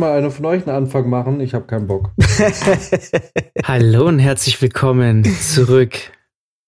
[0.00, 1.40] heute mal eine von euch einen Anfang machen?
[1.40, 2.12] Ich habe keinen Bock.
[3.64, 5.94] Hallo und herzlich willkommen zurück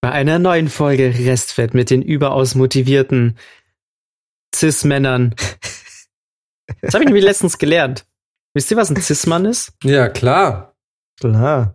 [0.03, 3.39] bei einer neuen Folge Restfett mit den überaus motivierten
[4.55, 5.35] Cis-Männern.
[6.83, 8.05] Das habe ich nämlich letztens gelernt.
[8.55, 9.73] Wisst ihr, was ein Cis-Mann ist?
[9.83, 10.75] Ja, klar.
[11.19, 11.75] Klar.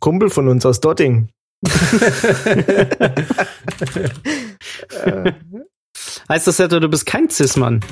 [0.00, 1.28] Kumpel von uns aus Dotting.
[6.28, 7.84] heißt das etwa, du bist kein Cis-Mann?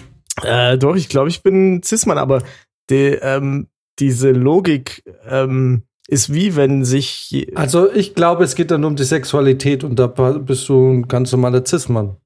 [0.42, 2.42] Äh, doch, ich glaube, ich bin Cis-Mann, aber
[2.90, 3.68] die, ähm,
[3.98, 7.48] diese Logik ähm, ist wie wenn sich.
[7.54, 11.32] Also ich glaube, es geht dann um die Sexualität und da bist du ein ganz
[11.32, 12.16] normaler Cis-Mann.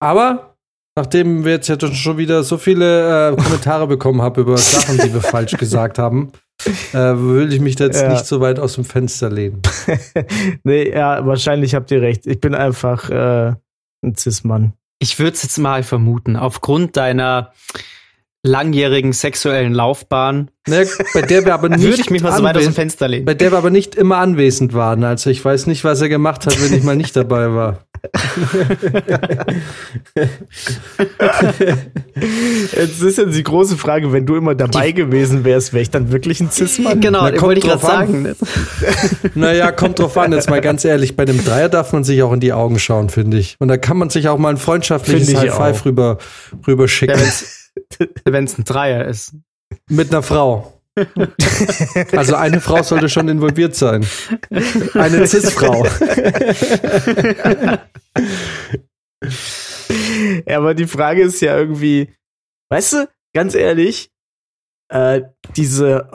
[0.00, 0.56] Aber
[0.96, 5.12] nachdem wir jetzt ja schon wieder so viele äh, Kommentare bekommen haben über Sachen, die
[5.12, 6.32] wir falsch gesagt haben,
[6.92, 8.10] äh, will ich mich da jetzt ja.
[8.10, 9.62] nicht so weit aus dem Fenster lehnen.
[10.64, 12.26] nee, ja, wahrscheinlich habt ihr recht.
[12.26, 13.54] Ich bin einfach äh,
[14.02, 14.74] ein Cis-Mann.
[14.98, 17.52] Ich würde es jetzt mal vermuten, aufgrund deiner
[18.44, 20.50] langjährigen sexuellen Laufbahn.
[20.68, 23.08] Ne, bei der wir aber nicht würde ich mich mal so weit aus dem Fenster
[23.08, 23.24] lehnen.
[23.24, 25.02] Bei der wir aber nicht immer anwesend waren.
[25.02, 27.80] Also ich weiß nicht, was er gemacht hat, wenn ich mal nicht dabei war.
[32.76, 35.90] Jetzt ist ja die große Frage, wenn du immer dabei die, gewesen wärst, wäre ich
[35.90, 37.00] dann wirklich ein Cis-Mann?
[37.00, 38.36] Genau, Na, wollte ich gerade sagen.
[39.34, 42.32] naja, kommt drauf an, jetzt mal ganz ehrlich, bei dem Dreier darf man sich auch
[42.32, 43.56] in die Augen schauen, finde ich.
[43.58, 46.18] Und da kann man sich auch mal ein freundschaftliches High Five rüber,
[46.66, 47.18] rüber schicken.
[47.18, 47.24] Ja,
[48.24, 49.34] wenn es ein Dreier ist.
[49.88, 50.70] Mit einer Frau.
[52.12, 54.06] Also eine Frau sollte schon involviert sein.
[54.94, 55.84] Eine Cis-Frau.
[60.46, 62.14] ja, aber die Frage ist ja irgendwie,
[62.70, 64.12] weißt du, ganz ehrlich,
[64.88, 65.22] äh,
[65.56, 66.08] diese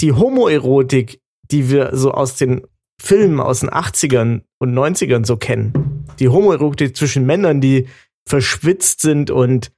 [0.00, 1.20] die Homoerotik,
[1.50, 2.66] die wir so aus den
[3.00, 7.88] Filmen aus den 80ern und 90ern so kennen, die Homoerotik zwischen Männern, die
[8.26, 9.72] verschwitzt sind und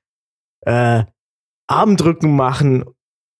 [0.61, 1.05] äh,
[1.67, 2.85] Armdrücken machen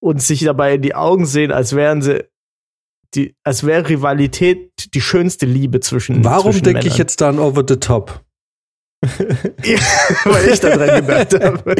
[0.01, 2.25] und sich dabei in die Augen sehen, als wären sie
[3.15, 7.77] die, als wäre Rivalität die schönste Liebe zwischen Warum denke ich jetzt dann over the
[7.77, 8.25] top?
[9.63, 9.79] ja,
[10.25, 11.77] weil ich da dran gedacht habe.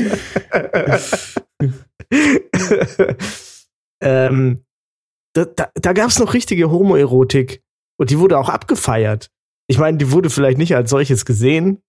[4.01, 4.65] ähm,
[5.35, 7.63] da da, da gab es noch richtige Homoerotik
[7.99, 9.31] und die wurde auch abgefeiert.
[9.69, 11.83] Ich meine, die wurde vielleicht nicht als solches gesehen,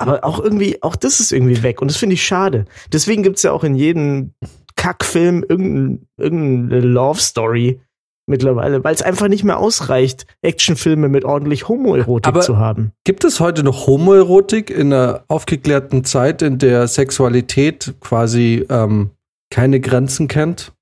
[0.00, 2.64] aber auch irgendwie, auch das ist irgendwie weg und das finde ich schade.
[2.92, 4.32] Deswegen gibt es ja auch in jedem
[4.76, 7.80] Kackfilm irgendeine irgendein Love Story
[8.26, 12.92] mittlerweile, weil es einfach nicht mehr ausreicht, Actionfilme mit ordentlich Homoerotik Aber zu haben.
[13.04, 19.10] Gibt es heute noch Homoerotik in einer aufgeklärten Zeit, in der Sexualität quasi ähm,
[19.50, 20.72] keine Grenzen kennt?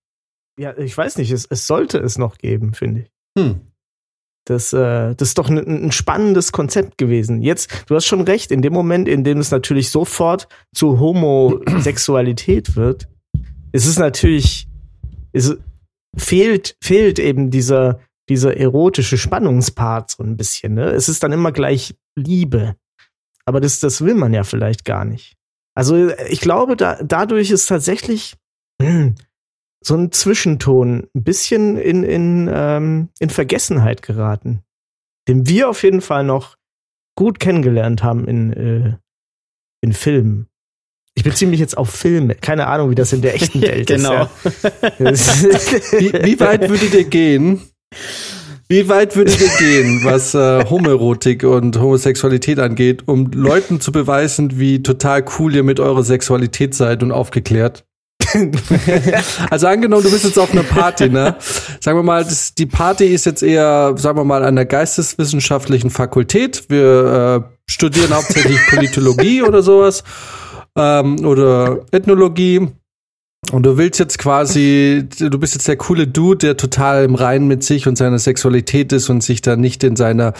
[0.60, 3.10] Ja, ich weiß nicht, es, es sollte es noch geben, finde ich.
[3.36, 3.60] Hm.
[4.48, 7.42] Das, äh, das ist doch ein, ein, spannendes Konzept gewesen.
[7.42, 12.74] Jetzt, du hast schon recht, in dem Moment, in dem es natürlich sofort zu Homosexualität
[12.74, 13.08] wird,
[13.72, 14.66] ist es natürlich,
[15.32, 15.58] ist,
[16.16, 18.00] fehlt, fehlt eben dieser,
[18.30, 20.72] dieser erotische Spannungspart so ein bisschen.
[20.72, 20.92] Ne?
[20.92, 22.74] Es ist dann immer gleich Liebe.
[23.44, 25.36] Aber das, das will man ja vielleicht gar nicht.
[25.74, 28.34] Also ich glaube, da, dadurch ist tatsächlich
[28.80, 29.14] hm,
[29.84, 34.62] so ein Zwischenton ein bisschen in, in, ähm, in Vergessenheit geraten,
[35.28, 36.56] den wir auf jeden Fall noch
[37.16, 38.96] gut kennengelernt haben in, äh,
[39.80, 40.48] in Filmen.
[41.14, 42.36] Ich beziehe mich jetzt auf Filme.
[42.36, 44.28] Keine Ahnung, wie das in der echten Welt genau.
[44.98, 45.42] ist.
[45.42, 45.98] Ja.
[45.98, 47.60] wie, wie weit würdet ihr gehen?
[48.68, 54.60] Wie weit würdet ihr gehen, was äh, Homoerotik und Homosexualität angeht, um Leuten zu beweisen,
[54.60, 57.87] wie total cool ihr mit eurer Sexualität seid und aufgeklärt?
[59.50, 61.36] also angenommen, du bist jetzt auf einer Party, ne?
[61.80, 65.90] Sagen wir mal, das, die Party ist jetzt eher, sagen wir mal, an der geisteswissenschaftlichen
[65.90, 66.64] Fakultät.
[66.68, 70.04] Wir äh, studieren hauptsächlich Politologie oder sowas
[70.76, 72.68] ähm, oder Ethnologie.
[73.52, 77.46] Und du willst jetzt quasi, du bist jetzt der coole Dude, der total im Reinen
[77.46, 80.34] mit sich und seiner Sexualität ist und sich da nicht in seiner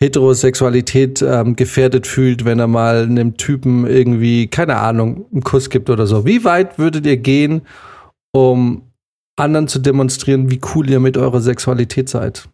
[0.00, 5.90] Heterosexualität ähm, gefährdet fühlt, wenn er mal einem Typen irgendwie, keine Ahnung, einen Kuss gibt
[5.90, 6.24] oder so.
[6.24, 7.62] Wie weit würdet ihr gehen,
[8.32, 8.92] um
[9.36, 12.48] anderen zu demonstrieren, wie cool ihr mit eurer Sexualität seid?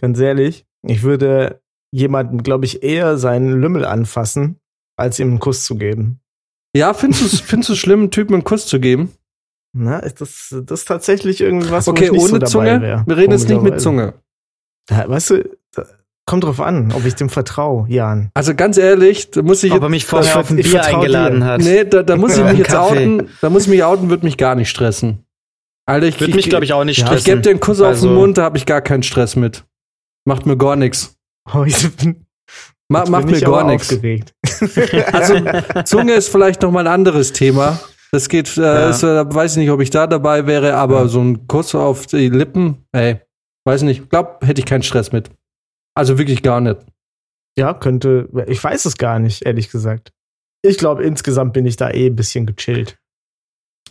[0.00, 1.60] Ganz ehrlich, ich würde
[1.92, 4.56] jemandem, glaube ich, eher seinen Lümmel anfassen,
[4.96, 6.20] als ihm einen Kuss zu geben.
[6.76, 9.12] Ja, findest du findest du schlimm, einen Typen einen Kuss zu geben?
[9.72, 12.80] Na, das, das ist tatsächlich irgendwas, okay, wo ich nicht ohne so Zunge?
[12.80, 14.14] Wär, Wir reden jetzt nicht mit Zunge.
[14.86, 15.56] Da, weißt du,
[16.26, 18.30] kommt drauf an, ob ich dem vertraue, Jan.
[18.34, 21.46] Also ganz ehrlich, da muss ich ob er mich vorher auf ein Bier eingeladen dir.
[21.46, 21.60] hat.
[21.60, 22.98] Nee, da, da muss ich mich jetzt Kaffee.
[22.98, 23.28] outen.
[23.40, 25.24] Da muss ich mich outen, wird mich gar nicht stressen.
[25.86, 27.18] Alter, ich, würde mich, glaube ich, auch nicht stressen.
[27.18, 27.84] Ich gebe dir einen Kuss also.
[27.84, 29.64] auf den also Mund, da habe ich gar keinen Stress mit.
[30.24, 31.16] Macht mir gar nichts.
[31.54, 32.26] Oh, ich bin,
[32.88, 33.96] Ma macht mir gar nichts.
[35.12, 35.34] Also
[35.84, 37.78] Zunge ist vielleicht noch mal ein anderes Thema.
[38.12, 38.90] Das geht, äh, ja.
[38.90, 41.08] ist, äh, weiß ich nicht, ob ich da dabei wäre, aber ja.
[41.08, 43.20] so ein Kuss auf die Lippen, ey,
[43.64, 45.30] weiß nicht, glaub, hätte ich keinen Stress mit.
[45.96, 46.78] Also wirklich gar nicht.
[47.58, 50.12] Ja, könnte, ich weiß es gar nicht, ehrlich gesagt.
[50.62, 52.98] Ich glaube, insgesamt bin ich da eh ein bisschen gechillt.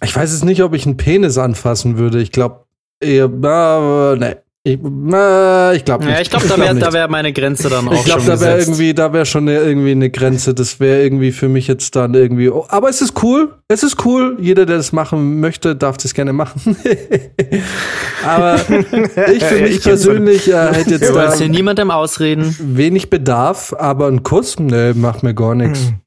[0.04, 2.22] Ich weiß es nicht, ob ich einen Penis anfassen würde.
[2.22, 2.66] Ich glaube,
[3.00, 4.36] eher, äh, nee.
[4.68, 6.14] Ich, äh, ich glaube nicht.
[6.16, 8.42] Ja, ich glaube, da wäre glaub wär meine Grenze dann auch ich glaub, schon da
[8.42, 10.56] wäre irgendwie, da wäre schon eine, irgendwie eine Grenze.
[10.56, 12.50] Das wäre irgendwie für mich jetzt dann irgendwie.
[12.50, 13.54] Oh, aber es ist cool.
[13.68, 14.38] Es ist cool.
[14.40, 16.76] Jeder, der das machen möchte, darf das gerne machen.
[18.26, 22.56] aber ich für mich ich persönlich äh, hätte jetzt da hier niemandem ausreden.
[22.60, 25.90] Wenig Bedarf, aber ein Kuss, ne, macht mir gar nichts.
[25.90, 26.00] Hm.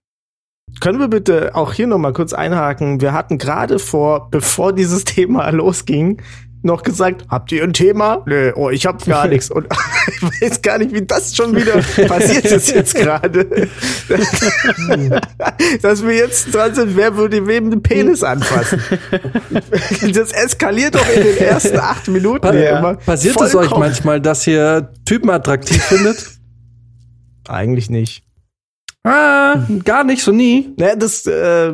[0.80, 3.00] Können wir bitte auch hier noch mal kurz einhaken?
[3.00, 6.22] Wir hatten gerade vor, bevor dieses Thema losging,
[6.62, 8.22] noch gesagt, habt ihr ein Thema?
[8.26, 9.50] Nö, oh, ich hab gar nichts.
[9.50, 9.66] Und
[10.06, 13.68] ich weiß gar nicht, wie das schon wieder passiert ist jetzt gerade.
[15.82, 18.82] Dass wir jetzt dran sind, wer würde wem den Penis anfassen?
[20.14, 22.56] Das eskaliert doch in den ersten acht Minuten.
[22.58, 22.94] Ja.
[22.94, 26.38] Passiert es euch manchmal, dass ihr Typen attraktiv findet?
[27.48, 28.24] Eigentlich nicht.
[29.04, 30.74] Ah, gar nicht, so nie.
[30.76, 31.72] Naja, das, äh,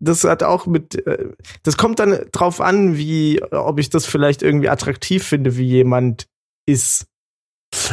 [0.00, 1.30] das hat auch mit, äh,
[1.62, 6.26] das kommt dann drauf an, wie, ob ich das vielleicht irgendwie attraktiv finde, wie jemand
[6.66, 7.06] ist.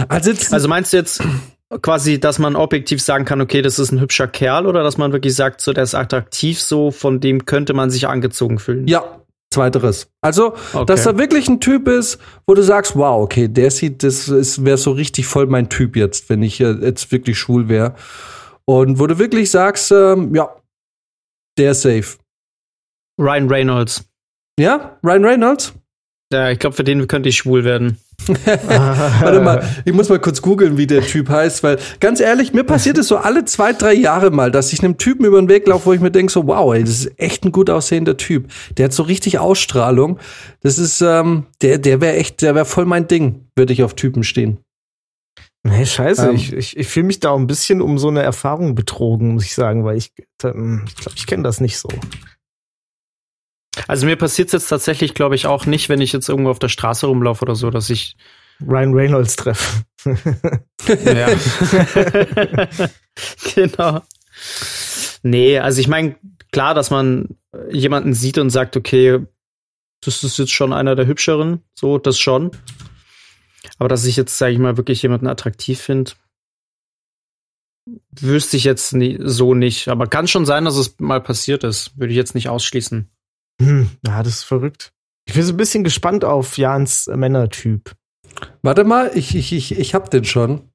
[0.08, 1.22] Also, also meinst du jetzt
[1.82, 5.12] quasi, dass man objektiv sagen kann, okay, das ist ein hübscher Kerl oder dass man
[5.12, 8.88] wirklich sagt, so, der ist attraktiv, so, von dem könnte man sich angezogen fühlen?
[8.88, 9.22] Ja,
[9.52, 10.08] zweiteres.
[10.22, 10.86] Also, okay.
[10.86, 14.78] dass er wirklich ein Typ ist, wo du sagst, wow, okay, der sieht, das wäre
[14.78, 17.96] so richtig voll mein Typ jetzt, wenn ich jetzt wirklich schwul wäre.
[18.66, 20.50] Und wo du wirklich sagst, ähm, ja,
[21.58, 22.18] der ist safe.
[23.20, 24.04] Ryan Reynolds.
[24.60, 25.74] Ja, Ryan Reynolds?
[26.34, 27.98] Ja, ich glaube, für den könnte ich schwul werden.
[28.28, 32.64] Warte mal, ich muss mal kurz googeln, wie der Typ heißt, weil ganz ehrlich, mir
[32.64, 35.68] passiert es so alle zwei, drei Jahre mal, dass ich einem Typen über den Weg
[35.68, 38.48] laufe, wo ich mir denke, so, wow, ey, das ist echt ein gut aussehender Typ.
[38.78, 40.20] Der hat so richtig Ausstrahlung.
[40.62, 43.94] Das ist, ähm, der, der wäre echt, der wäre voll mein Ding, würde ich auf
[43.94, 44.58] Typen stehen.
[45.68, 48.76] Nee, scheiße, ähm, ich, ich, ich fühle mich da ein bisschen um so eine Erfahrung
[48.76, 50.14] betrogen, muss ich sagen, weil ich,
[50.44, 51.90] ähm, ich glaube, ich kenne das nicht so.
[53.88, 56.60] Also mir passiert es jetzt tatsächlich, glaube ich, auch nicht, wenn ich jetzt irgendwo auf
[56.60, 58.16] der Straße rumlaufe oder so, dass ich
[58.62, 59.84] Ryan Reynolds treffe.
[60.88, 61.30] ja.
[63.56, 64.02] genau.
[65.24, 66.16] Nee, also ich meine,
[66.52, 67.40] klar, dass man
[67.72, 69.20] jemanden sieht und sagt, okay,
[70.04, 72.52] das ist jetzt schon einer der hübscheren, so, das schon.
[73.78, 76.12] Aber dass ich jetzt, sage ich mal, wirklich jemanden attraktiv finde,
[78.20, 79.88] wüsste ich jetzt nie, so nicht.
[79.88, 81.98] Aber kann schon sein, dass es mal passiert ist.
[81.98, 83.10] Würde ich jetzt nicht ausschließen.
[83.62, 84.92] Hm, ja, das ist verrückt.
[85.28, 87.96] Ich bin so ein bisschen gespannt auf Jans Männertyp.
[88.62, 90.70] Warte mal, ich, ich, ich, ich hab den schon.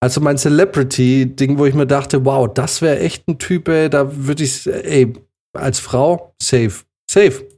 [0.00, 4.26] Also mein Celebrity-Ding, wo ich mir dachte, wow, das wäre echt ein Typ, ey, da
[4.26, 5.14] würde ich, ey,
[5.54, 6.84] als Frau, safe.
[7.10, 7.48] Safe.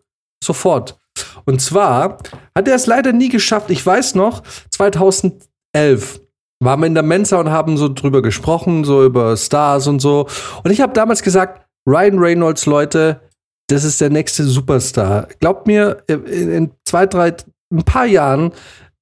[0.42, 0.98] Sofort.
[1.46, 2.18] Und zwar
[2.54, 3.70] hat er es leider nie geschafft.
[3.70, 6.20] Ich weiß noch, 2011
[6.60, 10.26] waren wir in der Mensa und haben so drüber gesprochen, so über Stars und so.
[10.64, 13.20] Und ich habe damals gesagt, Ryan Reynolds, Leute,
[13.68, 15.28] das ist der nächste Superstar.
[15.40, 17.34] Glaubt mir, in zwei, drei,
[17.72, 18.52] ein paar Jahren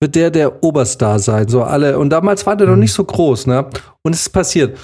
[0.01, 1.49] wird der der Oberstar sein.
[1.49, 1.99] So alle.
[1.99, 2.81] Und damals war der noch mhm.
[2.81, 3.67] nicht so groß, ne?
[4.03, 4.79] Und es ist passiert.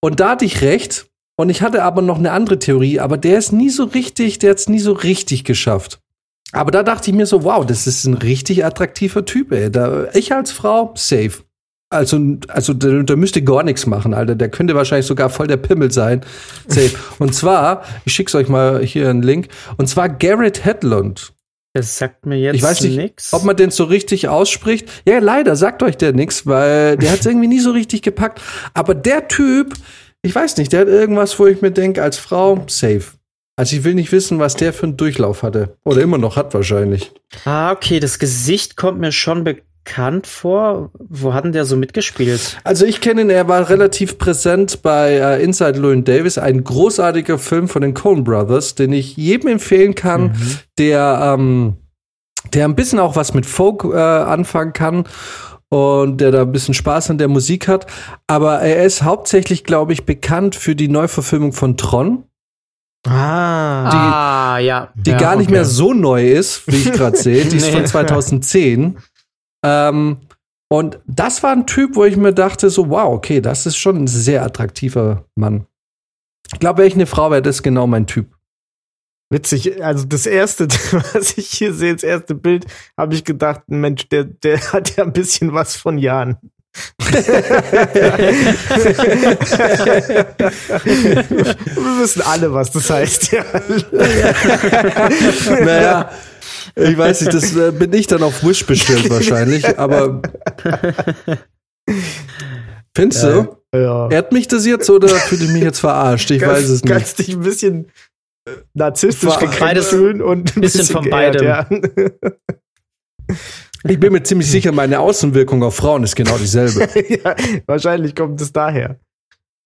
[0.00, 1.06] Und da hatte ich recht.
[1.36, 4.50] Und ich hatte aber noch eine andere Theorie, aber der ist nie so richtig, der
[4.50, 5.98] hat es nie so richtig geschafft.
[6.52, 9.70] Aber da dachte ich mir so, wow, das ist ein richtig attraktiver Typ, ey.
[9.70, 11.44] Da, ich als Frau, safe.
[11.92, 14.36] Also, also der, der müsste gar nichts machen, Alter.
[14.36, 16.20] Der könnte wahrscheinlich sogar voll der Pimmel sein.
[16.68, 16.92] Safe.
[17.18, 19.48] Und zwar, ich schick's euch mal hier einen Link.
[19.76, 21.32] Und zwar Garrett Hedlund.
[21.72, 23.32] Das sagt mir jetzt ich weiß nicht, nix.
[23.32, 24.88] ob man den so richtig ausspricht.
[25.06, 28.40] Ja, leider sagt euch der nix, weil der hat's irgendwie nie so richtig gepackt.
[28.74, 29.74] Aber der Typ,
[30.22, 33.19] ich weiß nicht, der hat irgendwas, wo ich mir denke, als Frau, safe.
[33.60, 35.76] Also ich will nicht wissen, was der für einen Durchlauf hatte.
[35.84, 37.12] Oder immer noch hat wahrscheinlich.
[37.44, 40.90] Ah, okay, das Gesicht kommt mir schon bekannt vor.
[40.98, 42.56] Wo hat denn der so mitgespielt?
[42.64, 47.36] Also ich kenne ihn, er war relativ präsent bei äh, Inside Llewyn Davis, ein großartiger
[47.36, 50.58] Film von den Coen Brothers, den ich jedem empfehlen kann, mhm.
[50.78, 51.76] der, ähm,
[52.54, 55.04] der ein bisschen auch was mit Folk äh, anfangen kann
[55.68, 57.86] und der da ein bisschen Spaß an der Musik hat.
[58.26, 62.24] Aber er ist hauptsächlich, glaube ich, bekannt für die Neuverfilmung von Tron.
[63.06, 64.92] Ah, die, ah, ja.
[64.94, 67.44] Die ja, gar nicht mehr so neu ist, wie ich gerade sehe.
[67.44, 67.72] Die ist nee.
[67.72, 68.98] von 2010.
[69.64, 70.18] Ähm,
[70.72, 73.96] und das war ein Typ, wo ich mir dachte, so, wow, okay, das ist schon
[73.96, 75.66] ein sehr attraktiver Mann.
[76.52, 78.36] Ich glaube, wäre ich eine Frau, wäre das genau mein Typ.
[79.32, 80.68] Witzig, also das erste,
[81.14, 82.66] was ich hier sehe, das erste Bild,
[82.96, 86.36] habe ich gedacht, Mensch, der, der hat ja ein bisschen was von Jan.
[86.98, 87.14] Wir
[92.00, 93.44] wissen alle, was das heißt, ja.
[95.64, 96.12] naja,
[96.76, 100.22] ich weiß nicht, das äh, bin ich dann auf Wish bestellt wahrscheinlich, aber
[102.96, 103.56] findest du?
[103.74, 104.08] Ja.
[104.10, 106.30] Ehrt mich das jetzt oder fühle ich mich jetzt verarscht?
[106.30, 106.92] Ich kannst, weiß es nicht.
[106.92, 107.90] Kannst dich ein bisschen
[108.46, 111.44] äh, narzisstisch gekränkt fühlen und ein bisschen, bisschen von beidem.
[111.44, 111.68] Ja.
[113.84, 116.88] Ich bin mir ziemlich sicher, meine Außenwirkung auf Frauen ist genau dieselbe.
[117.08, 117.34] ja,
[117.66, 119.00] wahrscheinlich kommt es daher.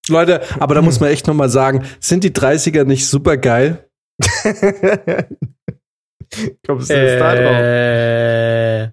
[0.09, 3.89] Leute, aber da muss man echt nochmal sagen, sind die 30er nicht super geil?
[6.67, 7.57] Kommst du jetzt da drauf?
[7.61, 8.91] Äh,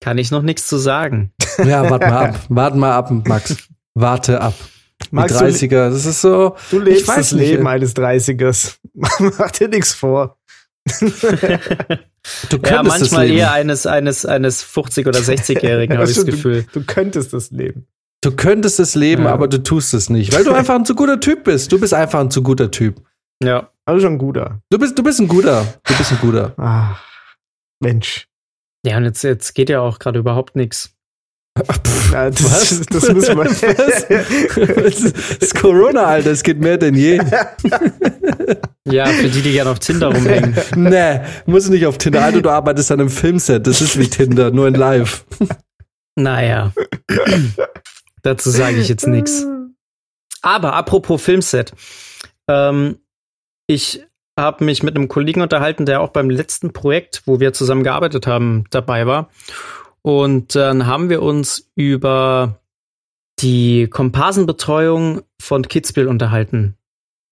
[0.00, 1.32] kann ich noch nichts zu sagen.
[1.58, 2.40] Ja, warte mal ab.
[2.48, 3.56] Warte mal ab, Max.
[3.94, 4.54] Warte ab.
[5.10, 6.56] Max, die 30er, das ist so.
[6.70, 8.76] Du lebst das Leben eines 30ers.
[8.94, 10.38] Mach dir nichts vor.
[12.50, 16.64] Du ja, manchmal eher eines, eines, eines 50- oder 60-Jährigen, habe ich das Gefühl.
[16.72, 17.86] Du, du, könntest das leben.
[18.22, 19.32] Du könntest es leben, ja.
[19.32, 21.72] aber du tust es nicht, weil du einfach ein zu guter Typ bist.
[21.72, 23.02] Du bist einfach ein zu guter Typ.
[23.42, 23.70] Ja.
[23.86, 24.60] Also schon ein guter.
[24.70, 25.66] Du bist, du bist ein guter.
[25.84, 26.54] Du bist ein guter.
[26.58, 27.02] Ach,
[27.80, 28.26] Mensch.
[28.84, 30.94] Ja, und jetzt, jetzt geht ja auch gerade überhaupt nichts.
[32.12, 32.80] Ja, das, Was?
[32.90, 33.44] das müssen wir.
[33.44, 33.60] Was?
[33.60, 36.30] Das ist Corona, Alter.
[36.30, 37.20] Es geht mehr denn je.
[38.86, 40.56] Ja, für die, die gerne auf Tinder rumhängen.
[40.74, 42.24] nee, muss nicht auf Tinder.
[42.24, 43.66] Alter, du arbeitest an einem Filmset.
[43.66, 45.24] Das ist wie Tinder, nur in live.
[46.16, 46.72] Naja.
[48.22, 49.46] Dazu sage ich jetzt nichts.
[50.42, 51.72] Aber apropos Filmset.
[52.48, 52.98] Ähm,
[53.68, 54.02] ich
[54.36, 58.26] habe mich mit einem Kollegen unterhalten, der auch beim letzten Projekt, wo wir zusammen gearbeitet
[58.26, 59.30] haben, dabei war.
[60.02, 62.60] Und dann haben wir uns über
[63.40, 66.76] die Komparsenbetreuung von Kitzbühel unterhalten.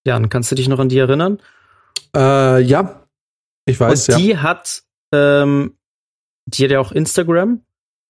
[0.06, 1.38] Jan, kannst du dich noch an die erinnern?
[2.14, 3.06] Äh, ja,
[3.66, 4.42] ich weiß, Und die ja.
[4.42, 4.82] hat,
[5.12, 5.74] ähm,
[6.46, 7.60] die hat ja auch Instagram.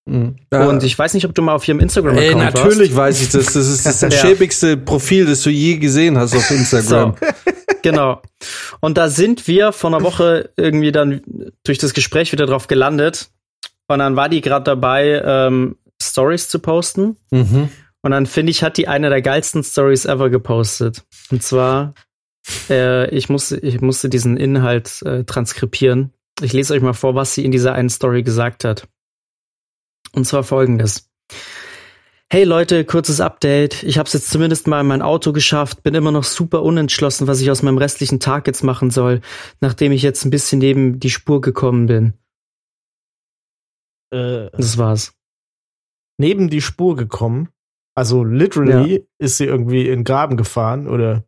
[0.07, 0.37] Mhm.
[0.51, 2.57] Und ich weiß nicht, ob du mal auf ihrem Instagram-Account warst.
[2.57, 3.53] Natürlich weiß ich das.
[3.53, 4.11] Das ist das ja.
[4.11, 7.15] schäbigste Profil, das du je gesehen hast auf Instagram.
[7.21, 7.27] So,
[7.83, 8.23] genau.
[8.81, 13.31] Und da sind wir vor einer Woche irgendwie dann durch das Gespräch wieder drauf gelandet.
[13.89, 17.17] Und dann war die gerade dabei, ähm, Stories zu posten.
[17.31, 17.71] Mhm.
[18.03, 21.05] Und dann finde ich, hat die eine der geilsten Stories ever gepostet.
[21.31, 21.95] Und zwar,
[22.71, 26.13] äh, ich, musste, ich musste diesen Inhalt äh, transkribieren.
[26.41, 28.87] Ich lese euch mal vor, was sie in dieser einen Story gesagt hat.
[30.13, 31.09] Und zwar folgendes.
[32.31, 33.83] Hey Leute, kurzes Update.
[33.83, 37.27] Ich habe es jetzt zumindest mal in mein Auto geschafft, bin immer noch super unentschlossen,
[37.27, 39.23] was ich aus meinem restlichen Tag jetzt machen soll,
[39.61, 42.13] nachdem ich jetzt ein bisschen neben die Spur gekommen bin.
[44.11, 45.13] Äh, das war's.
[46.19, 47.49] Neben die Spur gekommen?
[47.95, 49.03] Also literally ja.
[49.19, 51.25] ist sie irgendwie in den Graben gefahren, oder?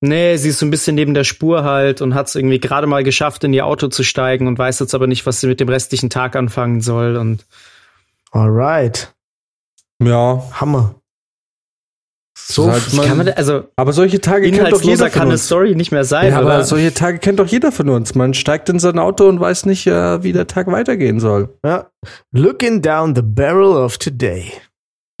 [0.00, 2.86] Nee, sie ist so ein bisschen neben der Spur halt und hat es irgendwie gerade
[2.86, 5.60] mal geschafft, in ihr Auto zu steigen und weiß jetzt aber nicht, was sie mit
[5.60, 7.46] dem restlichen Tag anfangen soll und.
[8.30, 9.14] Alright.
[10.00, 10.42] Ja.
[10.52, 10.94] Hammer.
[12.50, 12.72] So
[13.04, 16.30] kann man, also aber solche Tage kennt doch jeder kann eine Story nicht mehr sein.
[16.30, 18.14] Ja, aber solche Tage kennt doch jeder von uns.
[18.14, 21.50] Man steigt in sein Auto und weiß nicht, äh, wie der Tag weitergehen soll.
[21.62, 21.90] Ja.
[22.32, 24.50] Looking down the barrel of today.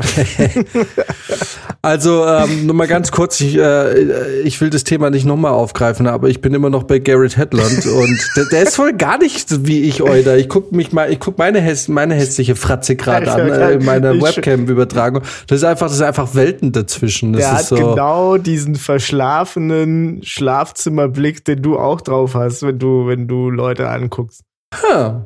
[1.82, 6.06] also ähm, nur mal ganz kurz, ich, äh, ich will das Thema nicht nochmal aufgreifen,
[6.06, 9.66] aber ich bin immer noch bei Garrett Hedlund und der, der ist voll gar nicht
[9.66, 10.36] wie ich, Euda.
[10.36, 13.84] Ich guck mich mal, ich guck meine, häss, meine hässliche Fratze gerade an äh, in
[13.84, 15.22] meiner Webcam-Übertragung.
[15.48, 17.32] Das ist einfach, das ist einfach Welten dazwischen.
[17.32, 23.08] Das der hat so genau diesen verschlafenen Schlafzimmerblick, den du auch drauf hast, wenn du,
[23.08, 24.42] wenn du Leute anguckst.
[24.80, 25.22] Huh.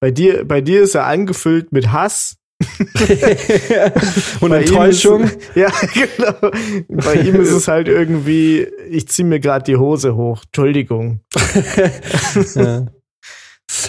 [0.00, 2.39] Bei dir, bei dir ist er angefüllt mit Hass
[4.40, 5.24] und bei Enttäuschung.
[5.24, 6.52] Ist, ja, genau.
[6.88, 10.42] Bei ihm ist es halt irgendwie, ich ziehe mir gerade die Hose hoch.
[10.44, 11.20] Entschuldigung.
[12.54, 12.86] ja.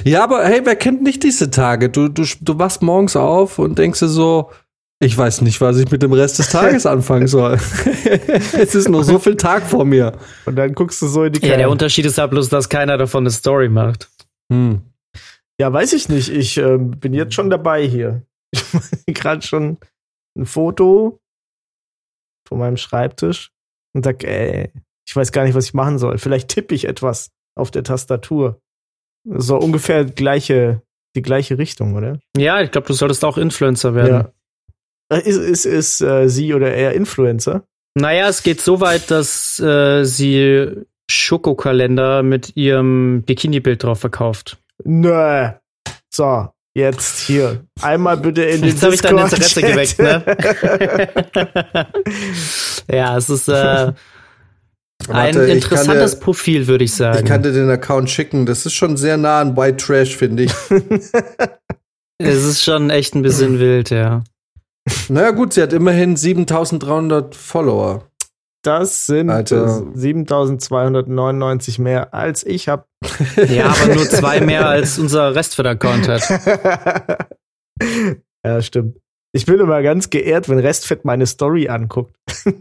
[0.03, 0.23] ja.
[0.23, 1.89] aber hey, wer kennt nicht diese Tage?
[1.89, 4.51] Du, du, du wachst morgens auf und denkst dir so,
[4.99, 7.57] ich weiß nicht, was ich mit dem Rest des Tages anfangen soll.
[8.53, 10.13] es ist nur so viel Tag vor mir.
[10.45, 11.53] Und dann guckst du so in die Kerne.
[11.53, 14.09] Ja, der Unterschied ist ja bloß, dass keiner davon eine Story macht.
[14.51, 14.81] Hm.
[15.59, 16.29] Ja, weiß ich nicht.
[16.29, 18.21] Ich äh, bin jetzt schon dabei hier.
[18.53, 19.77] Ich mache gerade schon
[20.37, 21.19] ein Foto
[22.47, 23.51] von meinem Schreibtisch
[23.93, 24.71] und sag, ey,
[25.07, 26.17] ich weiß gar nicht, was ich machen soll.
[26.17, 28.61] Vielleicht tippe ich etwas auf der Tastatur.
[29.25, 30.81] So ungefähr gleiche,
[31.15, 32.19] die gleiche Richtung, oder?
[32.35, 34.27] Ja, ich glaube, du solltest auch Influencer werden.
[35.11, 35.17] Ja.
[35.17, 37.65] Ist, ist, ist äh, sie oder er Influencer?
[37.95, 44.57] Naja, es geht so weit, dass äh, sie Schokokalender mit ihrem Bikini-Bild drauf verkauft.
[44.85, 45.49] Nö.
[46.09, 47.65] So, Jetzt hier.
[47.81, 50.23] Einmal bitte in den Jetzt habe ich dein Interesse geweckt, ne?
[52.91, 53.91] ja, es ist äh,
[55.09, 57.19] ein interessantes dir, Profil, würde ich sagen.
[57.19, 58.45] Ich kann dir den Account schicken.
[58.45, 60.53] Das ist schon sehr nah an White Trash, finde ich.
[62.17, 64.23] es ist schon echt ein bisschen wild, ja.
[65.09, 68.07] Naja, gut, sie hat immerhin 7300 Follower.
[68.63, 69.83] Das sind Alter.
[69.93, 72.85] 7299 mehr als ich habe.
[73.49, 77.27] Ja, aber nur zwei mehr als unser Restfit-Account hat.
[78.45, 78.97] ja, stimmt.
[79.33, 82.13] Ich bin immer ganz geehrt, wenn Restfett meine Story anguckt.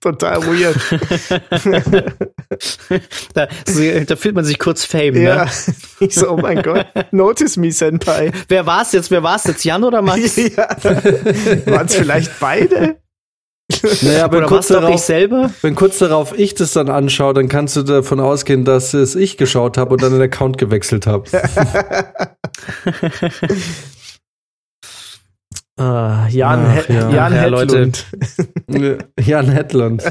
[0.00, 0.76] Total weird.
[3.34, 3.48] da,
[4.06, 5.44] da fühlt man sich kurz Fame, ja.
[5.46, 5.50] ne?
[5.98, 8.30] Ich so, oh mein Gott, notice me, Senpai.
[8.46, 9.10] Wer war's jetzt?
[9.10, 9.64] Wer war's jetzt?
[9.64, 10.36] Jan oder Max?
[10.36, 10.68] ja.
[11.66, 12.96] Waren es vielleicht beide?
[14.02, 15.50] Naja, wenn Oder kurz, doch ich darauf, selber?
[15.62, 19.36] wenn kurz darauf ich das dann anschaue, dann kannst du davon ausgehen, dass es ich
[19.36, 21.24] geschaut habe und dann den Account gewechselt habe.
[25.80, 27.10] Ah, Jan, Ach, He- ja.
[27.10, 28.06] Jan Ja, Hedlund.
[29.20, 30.02] Jan Hedlund.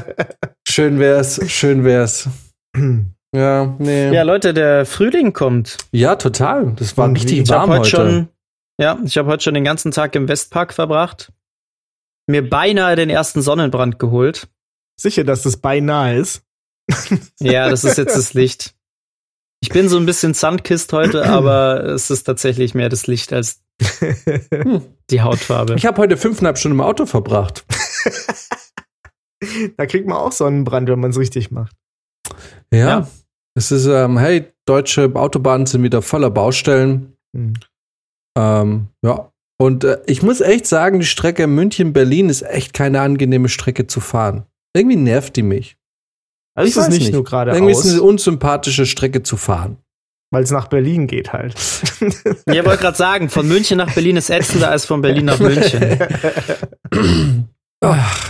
[0.66, 2.28] Schön wär's, schön wär's.
[3.36, 4.06] Ja, nee.
[4.06, 5.76] Ja, Ja, Leute, der Frühling kommt.
[6.16, 6.72] total.
[6.76, 7.90] Das war Und richtig Ich warm heute heute.
[7.90, 8.28] schon,
[8.80, 11.30] ja, ich habe heute schon den ganzen Tag im Westpark verbracht.
[12.28, 14.48] Mir beinahe den ersten Sonnenbrand geholt.
[15.00, 16.42] Sicher, dass das beinahe ist.
[17.40, 18.74] Ja, das ist jetzt das Licht.
[19.60, 23.62] Ich bin so ein bisschen Sandkist heute, aber es ist tatsächlich mehr das Licht als
[25.10, 25.74] die Hautfarbe.
[25.74, 27.64] Ich habe heute fünfeinhalb Stunden im Auto verbracht.
[29.76, 31.76] Da kriegt man auch Sonnenbrand, wenn man es richtig macht.
[32.72, 32.78] Ja.
[32.78, 33.08] Ja.
[33.54, 37.16] Es ist, ähm, hey, deutsche Autobahnen sind wieder voller Baustellen.
[37.32, 37.54] Hm.
[38.36, 39.30] Ähm, ja.
[39.60, 44.00] Und äh, ich muss echt sagen, die Strecke München-Berlin ist echt keine angenehme Strecke zu
[44.00, 44.44] fahren.
[44.74, 45.76] Irgendwie nervt die mich.
[46.54, 49.78] Also Ich ist es weiß nicht, nur Irgendwie ist es eine unsympathische Strecke zu fahren.
[50.30, 51.54] weil es nach Berlin geht halt.
[52.46, 55.38] Ja, ich wollte gerade sagen, von München nach Berlin ist ätzender als von Berlin nach
[55.40, 55.98] München.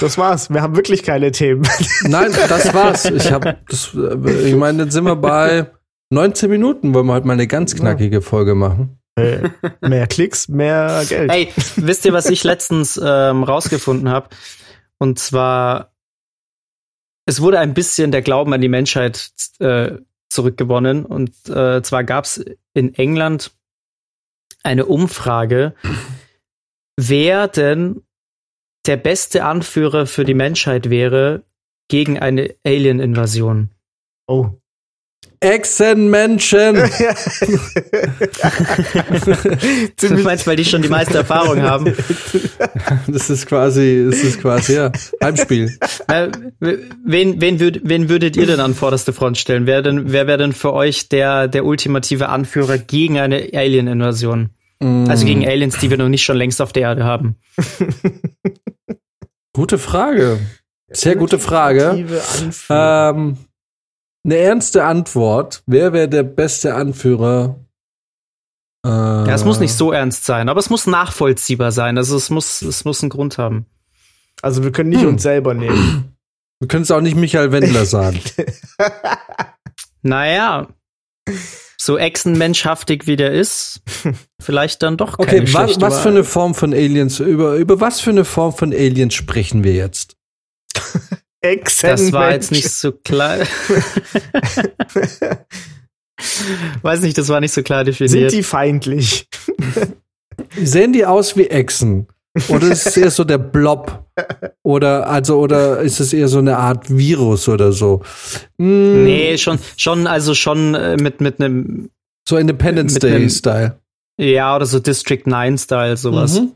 [0.00, 0.50] Das war's.
[0.50, 1.66] Wir haben wirklich keine Themen.
[2.04, 3.06] Nein, das war's.
[3.06, 5.70] Ich habe das, äh, ich meine, jetzt sind wir bei
[6.10, 8.98] 19 Minuten, wollen wir heute mal eine ganz knackige Folge machen.
[9.18, 9.50] Äh,
[9.88, 11.30] mehr Klicks, mehr Geld.
[11.30, 14.28] Hey, wisst ihr, was ich letztens ähm, rausgefunden habe?
[14.98, 15.92] Und zwar,
[17.26, 19.92] es wurde ein bisschen der Glauben an die Menschheit äh,
[20.28, 21.04] zurückgewonnen.
[21.04, 23.52] Und äh, zwar gab es in England
[24.62, 25.74] eine Umfrage,
[26.96, 28.02] wer denn
[28.86, 31.44] der beste Anführer für die Menschheit wäre
[31.88, 33.70] gegen eine Alien-Invasion.
[34.26, 34.50] Oh.
[35.40, 36.76] Echsenmenschen!
[40.00, 41.94] Du meinst, weil die schon die meiste Erfahrung haben?
[43.06, 45.76] Das ist quasi, das ist quasi, ja, Heimspiel.
[46.08, 46.28] Äh,
[46.60, 49.66] wen, wen, würd, wen würdet ihr denn an vorderste Front stellen?
[49.66, 54.50] Wer, denn, wer wäre denn für euch der, der ultimative Anführer gegen eine Alien-Invasion?
[54.80, 57.36] Also gegen Aliens, die wir noch nicht schon längst auf der Erde haben.
[59.52, 60.38] Gute Frage.
[60.88, 62.06] Sehr gute Frage.
[62.70, 63.36] Ähm,
[64.30, 65.62] eine ernste Antwort.
[65.66, 67.56] Wer wäre der beste Anführer?
[68.84, 71.96] Äh, Ja, es muss nicht so ernst sein, aber es muss nachvollziehbar sein.
[71.98, 73.66] Also es muss, es muss einen Grund haben.
[74.42, 75.08] Also wir können nicht Hm.
[75.08, 76.14] uns selber nehmen.
[76.60, 78.20] Wir können es auch nicht Michael Wendler sagen.
[80.02, 80.68] Naja,
[81.76, 83.80] so echsenmenschhaftig wie der ist,
[84.40, 87.80] vielleicht dann doch Okay, keine wa schlechte was für eine Form von Aliens, über, über
[87.80, 90.16] was für eine Form von Aliens sprechen wir jetzt?
[91.42, 93.38] Das war jetzt nicht so klar.
[96.82, 98.32] Weiß nicht, das war nicht so klar Sind definiert.
[98.32, 99.28] die feindlich?
[100.60, 102.08] Sehen die aus wie Echsen?
[102.48, 104.04] Oder ist es eher so der Blob?
[104.62, 108.02] Oder, also, oder ist es eher so eine Art Virus oder so?
[108.60, 111.90] Hm, Nee, schon, schon, also schon äh, mit, mit einem,
[112.28, 113.78] So Independence mit einem- Day-Style.
[114.20, 116.40] ja, oder so District 9-Style, sowas.
[116.40, 116.52] Mhm.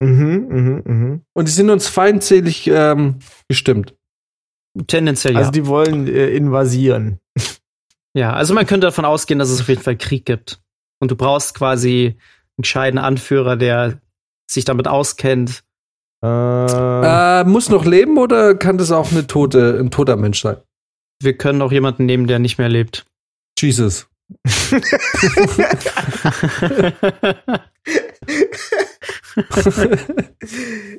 [0.00, 1.20] Mhm, mhm, mhm.
[1.34, 3.16] Und die sind uns feindselig ähm,
[3.48, 3.94] gestimmt.
[4.86, 5.40] Tendenziell ja.
[5.40, 7.18] Also die wollen äh, invasieren.
[8.14, 10.60] ja, also man könnte davon ausgehen, dass es auf jeden Fall Krieg gibt.
[11.00, 12.16] Und du brauchst quasi
[12.56, 14.00] einen gescheiten Anführer, der
[14.50, 15.62] sich damit auskennt.
[16.24, 16.26] Äh,
[17.40, 20.56] Äh, muss noch leben oder kann das auch eine tote, ein toter Mensch sein?
[21.22, 23.06] Wir können auch jemanden nehmen, der nicht mehr lebt.
[23.58, 24.08] Jesus.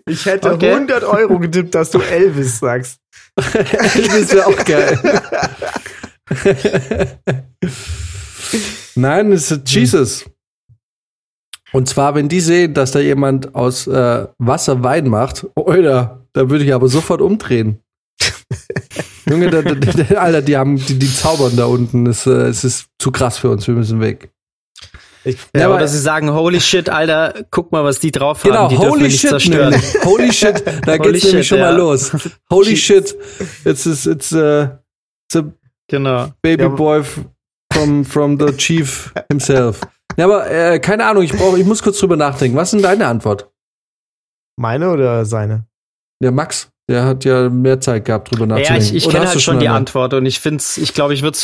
[0.06, 0.74] ich hätte Okay.
[0.74, 3.00] 100 Euro getippt, dass du Elvis sagst.
[3.46, 5.00] das wäre auch geil.
[8.96, 10.26] Nein, es ist Jesus.
[11.72, 16.50] Und zwar, wenn die sehen, dass da jemand aus äh, Wasser Wein macht, oder, da
[16.50, 17.80] würde ich aber sofort umdrehen.
[19.30, 22.08] Junge, da, da, Alter, die haben, die, die zaubern da unten.
[22.08, 24.32] Es, äh, es ist zu krass für uns, wir müssen weg.
[25.28, 28.44] Ich, Ja, Ja, aber- oder sie sagen, holy shit, Alter, guck mal, was die drauf
[28.44, 28.52] haben.
[28.52, 29.70] Genau, die dürfen wir holy nicht shit, zerstören.
[29.72, 30.04] nämlich.
[30.06, 31.78] holy shit, da Holy geht's nämlich shit, schon mal ja.
[31.78, 32.12] los.
[32.52, 33.16] Holy shit,
[33.66, 34.68] it's, it's, it's, uh,
[35.30, 35.44] it's a
[35.90, 36.28] Genau.
[36.42, 37.02] baby Ja, boy
[37.74, 39.82] from, from the chief himself.
[40.18, 42.58] Ja, aber äh, keine Ahnung, ich brauche, ich muss kurz drüber nachdenken.
[42.58, 43.50] Was ist denn deine Antwort?
[44.58, 45.66] Meine oder seine?
[46.22, 46.70] Ja, Max.
[46.90, 48.74] Der hat ja mehr Zeit gehabt, drüber nachzudenken.
[48.82, 49.68] Ja, ich, ich kenne halt schon die?
[49.68, 51.38] Antwort und ich finde ich glaube, ich würde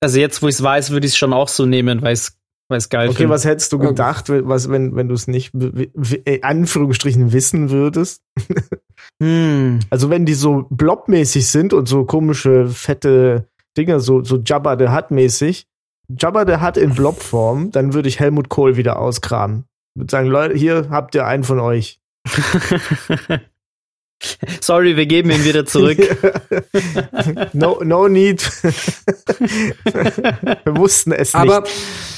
[0.00, 2.36] also jetzt, wo ich es weiß, würde ich es schon auch so nehmen, weil es
[2.70, 3.30] weil geil Okay, find.
[3.30, 8.22] was hättest du gedacht, was, wenn, wenn du es nicht in Anführungsstrichen wissen würdest?
[9.22, 9.80] hm.
[9.90, 14.88] Also wenn die so blobmäßig sind und so komische, fette Dinger, so, so Jabba the
[14.88, 15.66] Hutt mäßig,
[16.16, 19.64] Jabba the Hutt in Blobform, dann würde ich Helmut Kohl wieder auskramen.
[19.94, 22.00] Ich würde sagen, Leute, hier habt ihr einen von euch.
[24.60, 25.98] Sorry, wir geben ihn wieder zurück.
[27.52, 28.42] no, no need.
[30.64, 31.40] wir wussten es nicht.
[31.40, 31.64] Aber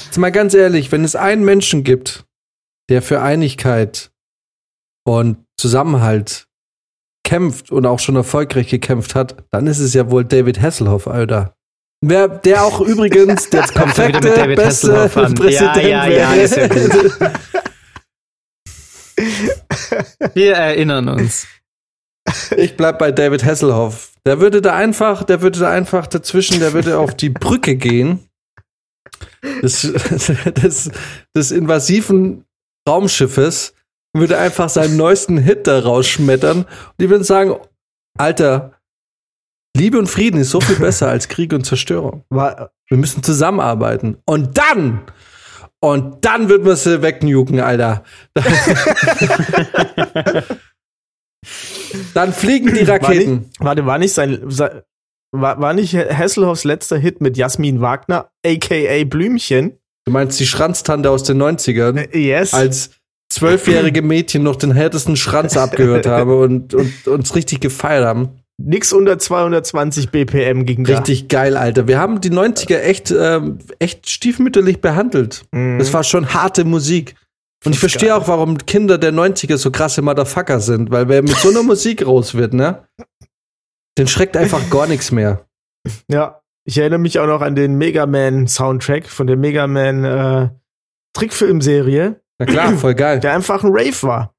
[0.04, 2.24] jetzt mal ganz ehrlich, wenn es einen Menschen gibt,
[2.88, 4.10] der für Einigkeit
[5.04, 6.46] und Zusammenhalt
[7.24, 11.54] kämpft und auch schon erfolgreich gekämpft hat, dann ist es ja wohl David Hasselhoff, Alter.
[12.04, 17.12] Wer, der auch übrigens der perfekte, beste Präsident ja, ja, ja, ist ja gut.
[20.34, 21.46] Wir erinnern uns.
[22.56, 24.12] Ich bleib bei David Hasselhoff.
[24.24, 28.28] Der würde da einfach, der würde da einfach dazwischen, der würde auf die Brücke gehen.
[29.62, 29.82] Des,
[30.62, 30.90] des,
[31.36, 32.44] des invasiven
[32.88, 33.74] Raumschiffes
[34.14, 36.66] würde einfach seinen neuesten Hit da rausschmettern und
[37.00, 37.56] die würden sagen,
[38.18, 38.72] Alter,
[39.76, 42.24] Liebe und Frieden ist so viel besser als Krieg und Zerstörung.
[42.28, 44.18] Wir müssen zusammenarbeiten.
[44.26, 45.00] Und dann,
[45.80, 48.04] und dann wird man sie wegnuken, Alter.
[52.14, 53.30] Dann fliegen die Raketen.
[53.30, 54.38] War nicht, warte, war nicht sein,
[55.32, 59.78] war, war nicht Hasselhoffs letzter Hit mit Jasmin Wagner, aka Blümchen?
[60.04, 61.96] Du meinst die Schranztante aus den 90ern?
[62.12, 62.54] Äh, yes.
[62.54, 62.90] Als
[63.30, 68.30] zwölfjährige Mädchen noch den härtesten Schranz abgehört habe und, und uns richtig gefeiert haben.
[68.58, 71.38] Nix unter 220 BPM ging Richtig da.
[71.38, 71.88] geil, Alter.
[71.88, 75.44] Wir haben die 90er echt, ähm, echt stiefmütterlich behandelt.
[75.52, 75.78] Mhm.
[75.78, 77.14] Das war schon harte Musik.
[77.64, 81.36] Und ich verstehe auch, warum Kinder der 90er so krasse Motherfucker sind, weil wer mit
[81.36, 82.86] so einer Musik raus wird, ne?
[83.98, 85.46] Den schreckt einfach gar nichts mehr.
[86.08, 90.04] Ja, ich erinnere mich auch noch an den Mega Man Soundtrack von der Mega Man
[90.04, 90.48] äh,
[91.12, 92.20] Trickfilmserie.
[92.38, 93.20] Na klar, voll geil.
[93.20, 94.34] Der einfach ein Rave war.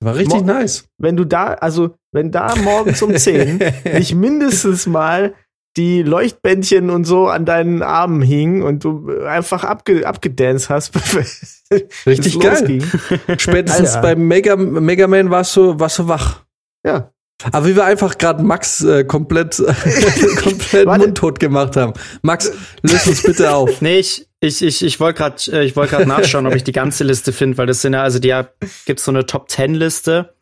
[0.00, 0.84] War richtig Mo nice.
[0.98, 3.58] Wenn du da, also, wenn da morgens um 10
[3.94, 5.34] nicht mindestens mal
[5.76, 10.92] die Leuchtbändchen und so an deinen Armen hingen und du einfach abge abgedanced hast.
[12.06, 12.80] Richtig geil.
[13.38, 14.02] Spätestens Alter.
[14.02, 16.42] beim Mega, Mega Man warst du, warst du wach.
[16.84, 17.12] Ja.
[17.52, 19.56] Aber wie wir einfach gerade Max äh, komplett,
[20.42, 21.92] komplett mundtot gemacht haben.
[22.22, 22.50] Max,
[22.82, 23.82] löse uns bitte auf.
[23.82, 26.72] Nee, ich, ich, ich, ich wollte gerade äh, ich wollte gerade nachschauen, ob ich die
[26.72, 28.34] ganze Liste finde, weil das sind ja, also die
[28.86, 30.36] gibt so eine Top Ten Liste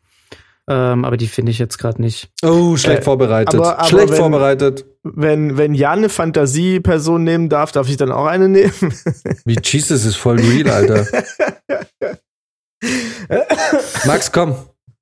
[0.67, 2.29] ähm, aber die finde ich jetzt gerade nicht.
[2.43, 3.55] Oh, schlecht äh, vorbereitet.
[3.55, 4.85] Aber, aber schlecht wenn, vorbereitet.
[5.07, 8.73] Wenn, wenn Jan eine Fantasieperson nehmen darf, darf ich dann auch eine nehmen?
[9.45, 11.05] Wie Jesus ist voll real, Alter.
[14.07, 14.55] Max, komm.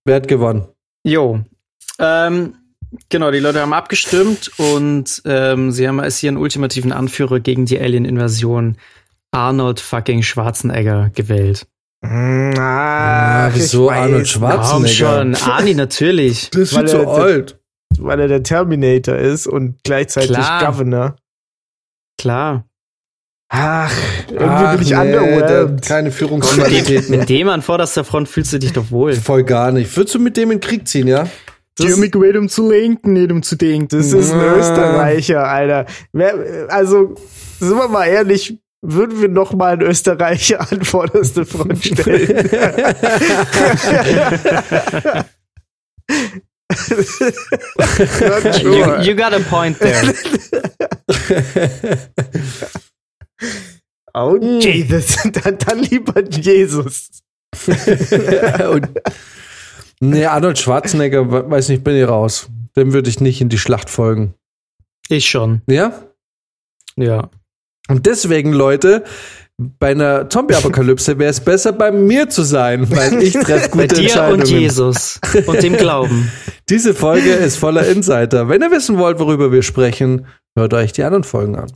[0.04, 0.68] Wer hat gewonnen?
[1.06, 1.40] Jo.
[2.00, 2.56] Ähm,
[3.08, 7.80] genau, die Leute haben abgestimmt und ähm, sie haben als ihren ultimativen Anführer gegen die
[7.80, 8.76] Alien-Invasion
[9.32, 11.66] Arnold fucking Schwarzenegger gewählt.
[12.04, 14.70] Hm, ah, wieso Arnold Schwarzenegger?
[14.70, 16.50] Komm schon, Arnie natürlich.
[16.50, 17.58] Das ist zu alt.
[18.00, 20.66] Weil er der Terminator ist und gleichzeitig Klar.
[20.66, 21.16] Governor.
[22.18, 22.66] Klar.
[23.56, 23.94] Ach,
[24.30, 25.84] irgendwie Ach, bin ich nee, underwhelmed.
[25.84, 27.08] Keine Führungsqualität.
[27.10, 29.14] Mit dem an vorderster Front fühlst du dich doch wohl.
[29.14, 29.96] Voll gar nicht.
[29.96, 31.28] Würdest du mit dem in den Krieg ziehen, ja?
[31.76, 33.88] Das ist gewählt, um zu lenken, nicht um zu denken.
[33.90, 35.86] Das ist ein Österreicher, Alter.
[36.70, 37.16] Also,
[37.60, 42.50] sind wir mal ehrlich, würden wir noch mal einen Österreicher an vorderste Front stellen.
[48.64, 50.14] you, you got a point there.
[54.14, 55.18] Oh, Jesus.
[55.32, 57.10] Dann, dann lieber Jesus.
[57.68, 58.90] Und,
[60.00, 62.50] nee, Arnold Schwarzenegger, weiß nicht, bin ich raus.
[62.76, 64.36] Dem würde ich nicht in die Schlacht folgen.
[65.10, 65.62] Ich schon.
[65.68, 66.08] Ja?
[66.96, 67.30] Ja.
[67.90, 69.04] Und deswegen, Leute,
[69.58, 73.88] bei einer Zombie-Apokalypse wäre es besser, bei mir zu sein, weil ich treffe gute bei
[73.88, 74.42] dir Entscheidungen.
[74.42, 76.32] und Jesus und dem Glauben.
[76.70, 78.50] Diese Folge ist voller Insider.
[78.50, 80.26] Wenn ihr wissen wollt, worüber wir sprechen,
[80.58, 81.72] hört euch die anderen Folgen an.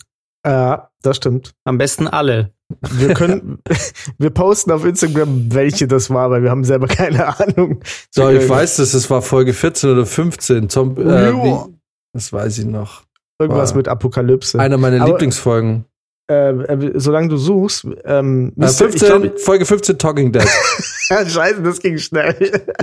[0.45, 1.53] Ja, das stimmt.
[1.65, 2.53] Am besten alle.
[2.91, 3.59] Wir können,
[4.17, 7.81] wir posten auf Instagram, welche das war, weil wir haben selber keine Ahnung.
[8.11, 10.69] So, ich weiß das, es war Folge 14 oder 15.
[10.69, 11.75] Zomb äh, wie,
[12.13, 13.03] das weiß ich noch.
[13.39, 14.59] Irgendwas war mit Apokalypse.
[14.59, 15.85] Einer meiner Aber, Lieblingsfolgen.
[16.29, 20.43] Äh, äh, solange du suchst, ähm, äh, 15, glaub, Folge 15 Talking Dead.
[21.07, 22.35] Scheiße, das ging schnell.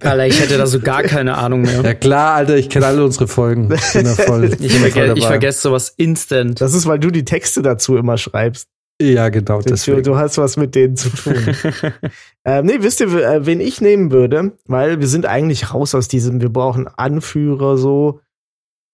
[0.00, 1.80] Alter, ich hätte da so gar keine Ahnung mehr.
[1.80, 3.72] Ja klar, Alter, ich kenne alle unsere Folgen.
[3.72, 6.60] Ich, voll, ich, verge ich vergesse sowas instant.
[6.60, 8.68] Das ist, weil du die Texte dazu immer schreibst.
[9.00, 9.62] Ja, genau.
[9.62, 11.34] Du, du, hast was mit denen zu tun.
[12.44, 14.52] ähm, nee, wisst ihr, äh, wen ich nehmen würde?
[14.66, 18.20] Weil wir sind eigentlich raus aus diesem, wir brauchen Anführer so.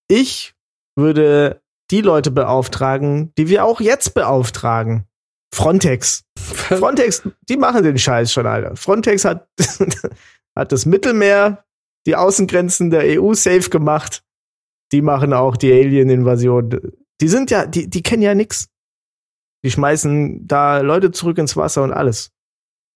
[0.06, 0.54] Ich
[0.94, 5.06] würde die Leute beauftragen, die wir auch jetzt beauftragen.
[5.54, 6.24] Frontex.
[6.36, 8.76] Frontex, die machen den Scheiß schon, Alter.
[8.76, 9.48] Frontex hat,
[10.56, 11.64] hat das Mittelmeer,
[12.06, 14.22] die Außengrenzen der EU safe gemacht.
[14.92, 16.92] Die machen auch die Alien-Invasion.
[17.20, 18.68] Die sind ja, die, die kennen ja nix.
[19.64, 22.30] Die schmeißen da Leute zurück ins Wasser und alles.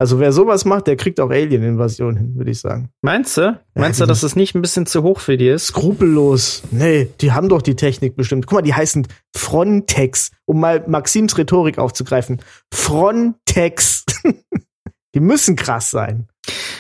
[0.00, 2.88] Also wer sowas macht, der kriegt auch Alien-Invasion hin, würde ich sagen.
[3.02, 3.60] Meinst du?
[3.74, 5.66] Meinst ja, du, dass es nicht ein bisschen zu hoch für die ist?
[5.66, 6.62] Skrupellos.
[6.70, 8.46] Nee, die haben doch die Technik bestimmt.
[8.46, 12.40] Guck mal, die heißen Frontex, um mal Maxims Rhetorik aufzugreifen.
[12.72, 14.06] Frontex.
[15.14, 16.28] die müssen krass sein.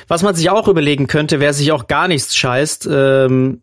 [0.08, 3.60] Was man sich auch überlegen könnte, wer sich auch gar nichts scheißt, ähm,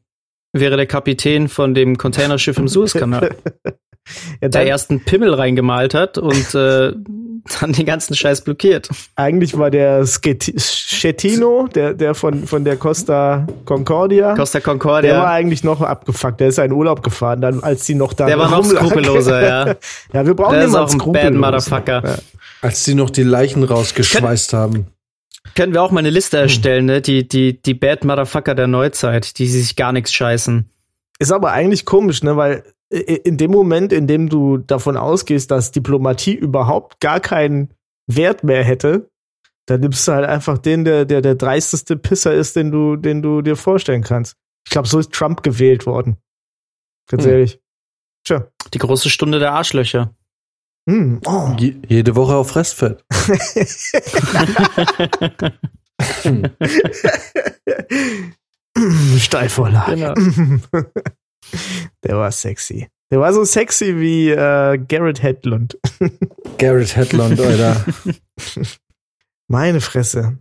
[0.53, 3.35] wäre der Kapitän von dem Containerschiff im Suezkanal.
[4.39, 6.93] ja, der ersten Pimmel reingemalt hat und äh,
[7.61, 8.89] dann den ganzen Scheiß blockiert.
[9.15, 14.35] Eigentlich war der Schettino, der, der von, von der Costa Concordia.
[14.35, 15.13] Costa Concordia.
[15.13, 16.39] Der war eigentlich noch abgefuckt.
[16.39, 19.75] Der ist in Urlaub gefahren, dann, als die noch da Der war noch skrupelloser, ja.
[20.13, 22.03] ja, wir brauchen den auch ein Bad Motherfucker.
[22.03, 22.17] Ja.
[22.61, 24.87] Als die noch die Leichen rausgeschweißt Kön haben.
[25.55, 27.01] Können wir auch mal eine Liste erstellen, ne?
[27.01, 30.69] Die, die, die Bad Motherfucker der Neuzeit, die sich gar nichts scheißen.
[31.19, 32.37] Ist aber eigentlich komisch, ne?
[32.37, 37.73] Weil in dem Moment, in dem du davon ausgehst, dass Diplomatie überhaupt gar keinen
[38.07, 39.09] Wert mehr hätte,
[39.65, 43.21] dann nimmst du halt einfach den, der der, der dreisteste Pisser ist, den du, den
[43.21, 44.37] du dir vorstellen kannst.
[44.65, 46.17] Ich glaube, so ist Trump gewählt worden.
[47.09, 47.31] Ganz hm.
[47.31, 47.59] ehrlich.
[48.23, 48.47] Tja.
[48.73, 50.15] Die große Stunde der Arschlöcher.
[50.89, 51.19] Hm.
[51.25, 51.53] Oh.
[51.57, 53.03] Je jede Woche auf Restfett.
[59.17, 60.13] Steilvorlage.
[60.13, 60.13] Genau.
[62.03, 62.87] Der war sexy.
[63.11, 65.77] Der war so sexy wie äh, Garrett Hedlund.
[66.57, 67.85] Garrett Hedlund, Alter.
[69.47, 70.37] Meine Fresse.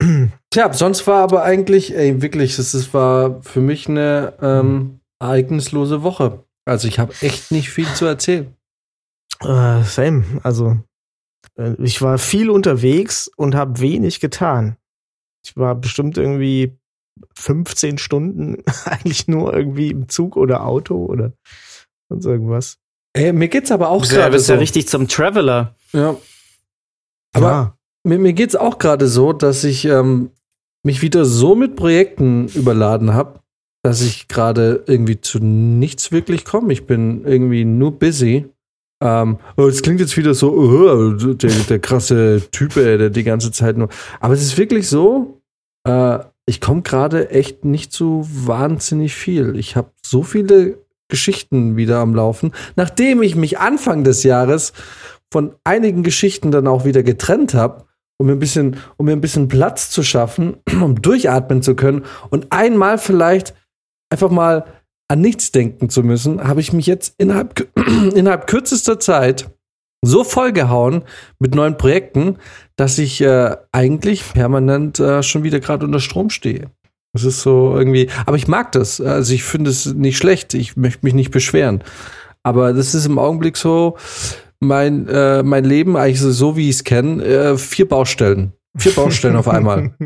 [0.50, 6.44] Tja, sonst war aber eigentlich, ey, wirklich, das war für mich eine ähm, ereignislose Woche.
[6.66, 8.54] Also ich habe echt nicht viel zu erzählen.
[9.42, 10.24] Uh, same.
[10.42, 10.78] Also
[11.56, 14.76] äh, ich war viel unterwegs und habe wenig getan.
[15.44, 16.76] Ich war bestimmt irgendwie
[17.34, 21.32] 15 Stunden eigentlich nur irgendwie im Zug oder Auto oder
[22.08, 22.78] sonst irgendwas.
[23.14, 24.26] Ey, mir geht's aber auch gerade.
[24.26, 24.52] Du bist so.
[24.52, 25.74] ja richtig zum Traveler.
[25.92, 26.16] Ja.
[27.32, 27.78] Aber ja.
[28.04, 30.30] Mir, mir geht's auch gerade so, dass ich ähm,
[30.84, 33.40] mich wieder so mit Projekten überladen habe,
[33.82, 36.72] dass ich gerade irgendwie zu nichts wirklich komme.
[36.72, 38.46] Ich bin irgendwie nur busy.
[39.00, 43.24] Ähm, oh, es klingt jetzt wieder so, oh, der, der krasse Typ, ey, der die
[43.24, 43.88] ganze Zeit nur.
[44.20, 45.40] Aber es ist wirklich so,
[45.84, 46.18] äh,
[46.48, 49.58] ich komme gerade echt nicht so wahnsinnig viel.
[49.58, 54.72] Ich habe so viele Geschichten wieder am Laufen, nachdem ich mich Anfang des Jahres
[55.30, 57.84] von einigen Geschichten dann auch wieder getrennt habe,
[58.18, 62.04] um mir ein bisschen, um mir ein bisschen Platz zu schaffen, um durchatmen zu können
[62.30, 63.54] und einmal vielleicht
[64.10, 64.64] einfach mal
[65.08, 67.68] an nichts denken zu müssen, habe ich mich jetzt innerhalb,
[68.14, 69.50] innerhalb kürzester Zeit
[70.08, 71.02] so vollgehauen
[71.38, 72.38] mit neuen Projekten,
[72.76, 76.70] dass ich äh, eigentlich permanent äh, schon wieder gerade unter Strom stehe.
[77.12, 79.00] Das ist so irgendwie, aber ich mag das.
[79.00, 80.54] Also ich finde es nicht schlecht.
[80.54, 81.82] Ich möchte mich nicht beschweren.
[82.42, 83.96] Aber das ist im Augenblick so
[84.60, 87.24] mein, äh, mein Leben eigentlich so, wie ich es kenne.
[87.24, 88.52] Äh, vier Baustellen.
[88.76, 89.94] Vier Baustellen auf einmal.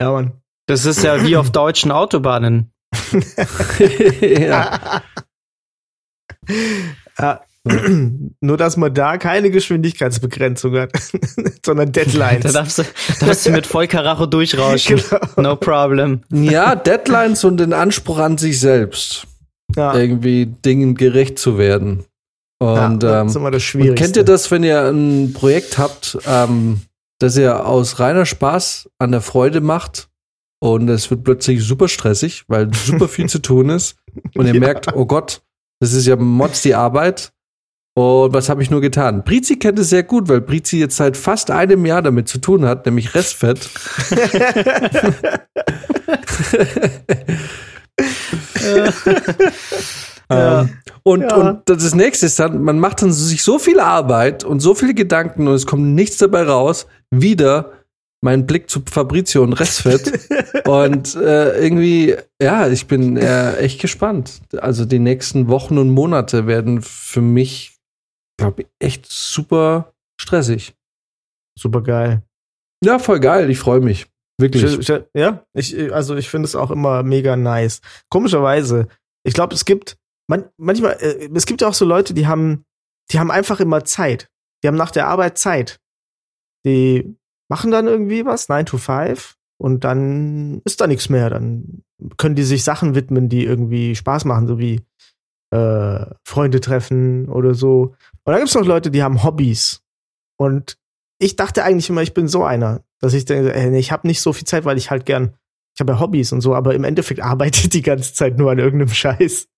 [0.00, 0.42] Ja, Mann.
[0.66, 2.70] Das ist ja wie auf deutschen Autobahnen.
[4.20, 5.02] ja.
[7.18, 7.40] Ja,
[8.40, 10.90] nur, dass man da keine Geschwindigkeitsbegrenzung hat,
[11.64, 12.44] sondern Deadlines.
[12.44, 12.82] Da darfst du,
[13.20, 15.00] darfst du mit Vollkaracho durchrauschen.
[15.36, 15.50] Genau.
[15.50, 16.22] No problem.
[16.30, 19.26] Ja, Deadlines und den Anspruch an sich selbst.
[19.74, 19.94] Ja.
[19.94, 22.04] Irgendwie Dingen gerecht zu werden.
[22.58, 23.90] Und, ja, das ist immer das Schwierigste.
[23.90, 26.80] Und kennt ihr das, wenn ihr ein Projekt habt, ähm,
[27.18, 30.08] das ihr aus reiner Spaß an der Freude macht
[30.58, 33.96] und es wird plötzlich super stressig, weil super viel zu tun ist
[34.34, 34.60] und ihr ja.
[34.60, 35.42] merkt, oh Gott,
[35.80, 37.32] das ist ja Mods die Arbeit.
[37.94, 39.24] Und was habe ich nur getan?
[39.24, 42.66] Brizi kennt es sehr gut, weil Brizi jetzt seit fast einem Jahr damit zu tun
[42.66, 43.70] hat, nämlich Restfett.
[50.28, 50.60] ja.
[50.60, 51.34] ähm, und, ja.
[51.36, 54.92] und das nächste ist dann, man macht dann sich so viel Arbeit und so viele
[54.92, 57.72] Gedanken und es kommt nichts dabei raus, wieder
[58.26, 60.28] mein Blick zu Fabrizio und Restfett.
[60.66, 64.42] und äh, irgendwie, ja, ich bin äh, echt gespannt.
[64.58, 67.78] Also die nächsten Wochen und Monate werden für mich,
[68.36, 70.74] glaube ich, echt super stressig.
[71.56, 72.22] Super geil.
[72.84, 73.48] Ja, voll geil.
[73.48, 74.06] Ich freue mich.
[74.40, 74.88] Wirklich.
[75.14, 77.80] Ja, ich, also ich finde es auch immer mega nice.
[78.10, 78.88] Komischerweise,
[79.24, 79.96] ich glaube, es gibt
[80.28, 82.64] man, manchmal, äh, es gibt ja auch so Leute, die haben,
[83.12, 84.28] die haben einfach immer Zeit.
[84.62, 85.78] Die haben nach der Arbeit Zeit.
[86.64, 87.16] Die
[87.48, 91.30] machen dann irgendwie was, 9 to 5, und dann ist da nichts mehr.
[91.30, 91.82] Dann
[92.16, 94.82] können die sich Sachen widmen, die irgendwie Spaß machen, so wie
[95.50, 97.94] äh, Freunde treffen oder so.
[98.24, 99.82] Und dann gibt es noch Leute, die haben Hobbys.
[100.38, 100.76] Und
[101.18, 104.20] ich dachte eigentlich immer, ich bin so einer, dass ich denke, ey, ich habe nicht
[104.20, 105.34] so viel Zeit, weil ich halt gern,
[105.74, 108.50] ich habe ja Hobbys und so, aber im Endeffekt arbeite ich die ganze Zeit nur
[108.50, 109.48] an irgendeinem Scheiß.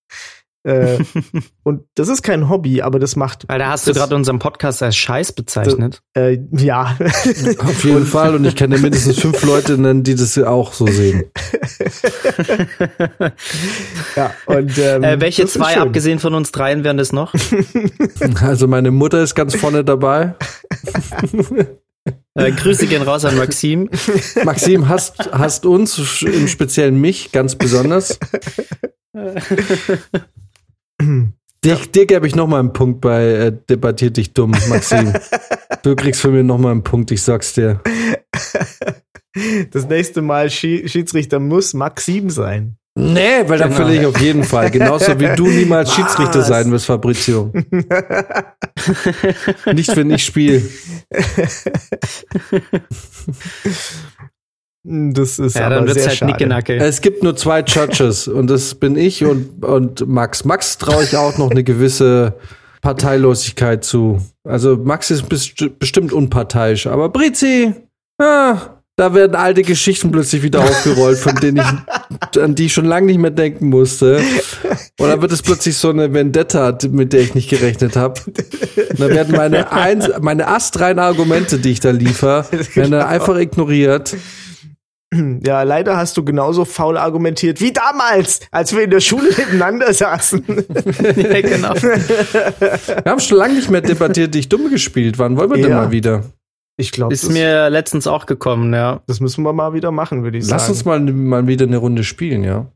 [0.69, 0.99] Äh,
[1.63, 3.45] und das ist kein Hobby, aber das macht.
[3.47, 6.01] Weil da hast du gerade unseren Podcast als Scheiß bezeichnet.
[6.15, 6.95] Äh, ja.
[7.59, 8.35] Auf jeden Fall.
[8.35, 11.23] Und ich kenne mindestens fünf Leute nennen, die das auch so sehen.
[14.15, 17.33] ja, und ähm, äh, welche zwei, abgesehen von uns dreien, wären das noch?
[18.41, 20.35] Also meine Mutter ist ganz vorne dabei.
[22.35, 23.89] Äh, Grüße gehen raus an Maxim.
[24.43, 28.19] Maxim hast, hast uns, im Speziellen mich, ganz besonders.
[31.61, 35.11] Dir, dir gebe ich noch mal einen Punkt bei äh, Debattiert dich dumm, Maxim.
[35.83, 37.81] du kriegst von mir noch mal einen Punkt, ich sag's dir.
[39.71, 42.77] Das nächste Mal Schiedsrichter muss Maxim sein.
[42.95, 43.81] Nee, weil dann genau.
[43.81, 44.71] verliere ich auf jeden Fall.
[44.71, 45.95] Genauso wie du niemals Was?
[45.95, 47.53] Schiedsrichter sein wirst, Fabrizio.
[49.73, 50.61] Nicht, wenn ich spiele.
[54.83, 56.31] Das ist ja, aber dann wird's sehr halt schade.
[56.31, 56.77] Nickenacke.
[56.77, 60.45] Es gibt nur zwei Judges und das bin ich und, und Max.
[60.45, 62.35] Max traue ich auch noch eine gewisse
[62.81, 64.21] Parteilosigkeit zu.
[64.43, 67.73] Also Max ist best bestimmt unparteiisch, aber Brizi,
[68.19, 72.83] ah, da werden alte Geschichten plötzlich wieder aufgerollt, von denen ich, an die ich schon
[72.83, 74.21] lange nicht mehr denken musste.
[74.99, 78.19] Und dann wird es plötzlich so eine Vendetta, mit der ich nicht gerechnet habe.
[78.97, 84.17] Dann werden meine, Eins, meine astreinen Argumente, die ich da liefere, werden dann einfach ignoriert.
[85.43, 89.93] Ja, leider hast du genauso faul argumentiert wie damals, als wir in der Schule nebeneinander
[89.93, 90.43] saßen.
[90.47, 91.73] ja, genau.
[91.75, 95.17] Wir haben schon lange nicht mehr debattiert, die ich dumm gespielt.
[95.17, 95.67] Wann wollen wir ja.
[95.67, 96.23] denn mal wieder?
[96.77, 99.01] Ich glaube, ist mir letztens auch gekommen, ja.
[99.07, 100.61] Das müssen wir mal wieder machen, würde ich Lass sagen.
[100.61, 102.67] Lass uns mal, mal wieder eine Runde spielen, ja.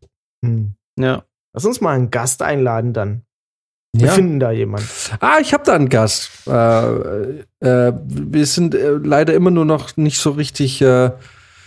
[0.43, 0.73] Hm.
[0.99, 1.23] Ja.
[1.53, 3.21] Lass uns mal einen Gast einladen dann.
[3.95, 4.13] Wir ja.
[4.13, 4.87] finden da jemanden.
[5.19, 6.31] Ah, ich habe da einen Gast.
[6.47, 10.83] Äh, äh, wir sind äh, leider immer nur noch nicht so richtig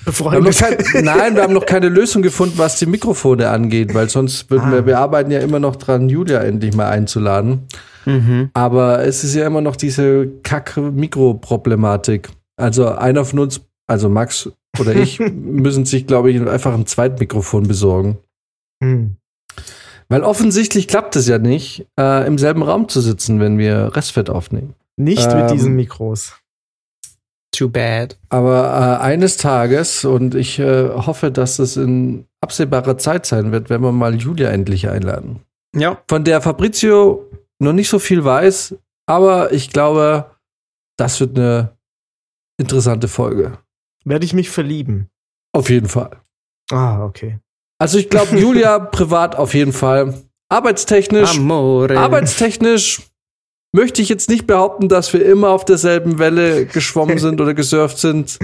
[0.06, 0.56] befreundet.
[0.56, 4.68] Kein, nein, wir haben noch keine Lösung gefunden, was die Mikrofone angeht, weil sonst würden
[4.68, 4.72] ah.
[4.72, 7.66] wir, wir arbeiten ja immer noch dran, Julia endlich mal einzuladen.
[8.06, 8.50] Mhm.
[8.54, 12.30] Aber es ist ja immer noch diese Kack-Mikro-Problematik.
[12.56, 17.66] Also einer von uns, also Max oder ich, müssen sich, glaube ich, einfach ein Zweitmikrofon
[17.66, 18.18] besorgen.
[18.80, 19.16] Mhm.
[20.08, 24.30] Weil offensichtlich klappt es ja nicht, äh, im selben Raum zu sitzen, wenn wir Restfett
[24.30, 24.74] aufnehmen.
[24.96, 26.36] Nicht ähm, mit diesen Mikros.
[27.56, 28.18] Too bad.
[28.28, 33.70] Aber äh, eines Tages, und ich äh, hoffe, dass es in absehbarer Zeit sein wird,
[33.70, 35.40] wenn wir mal Julia endlich einladen.
[35.74, 36.02] Ja.
[36.06, 40.30] Von der Fabrizio noch nicht so viel weiß, aber ich glaube,
[40.98, 41.76] das wird eine
[42.58, 43.58] interessante Folge.
[44.04, 45.08] Werde ich mich verlieben?
[45.52, 46.10] Auf jeden Fall.
[46.70, 47.38] Ah, okay.
[47.78, 50.14] Also ich glaube, Julia privat auf jeden Fall.
[50.50, 51.38] Arbeitstechnisch.
[51.38, 51.96] Amore.
[51.96, 53.00] Arbeitstechnisch
[53.72, 57.98] möchte ich jetzt nicht behaupten, dass wir immer auf derselben Welle geschwommen sind oder gesurft
[57.98, 58.38] sind.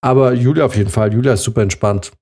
[0.00, 1.12] Aber Julia auf jeden Fall.
[1.12, 2.12] Julia ist super entspannt.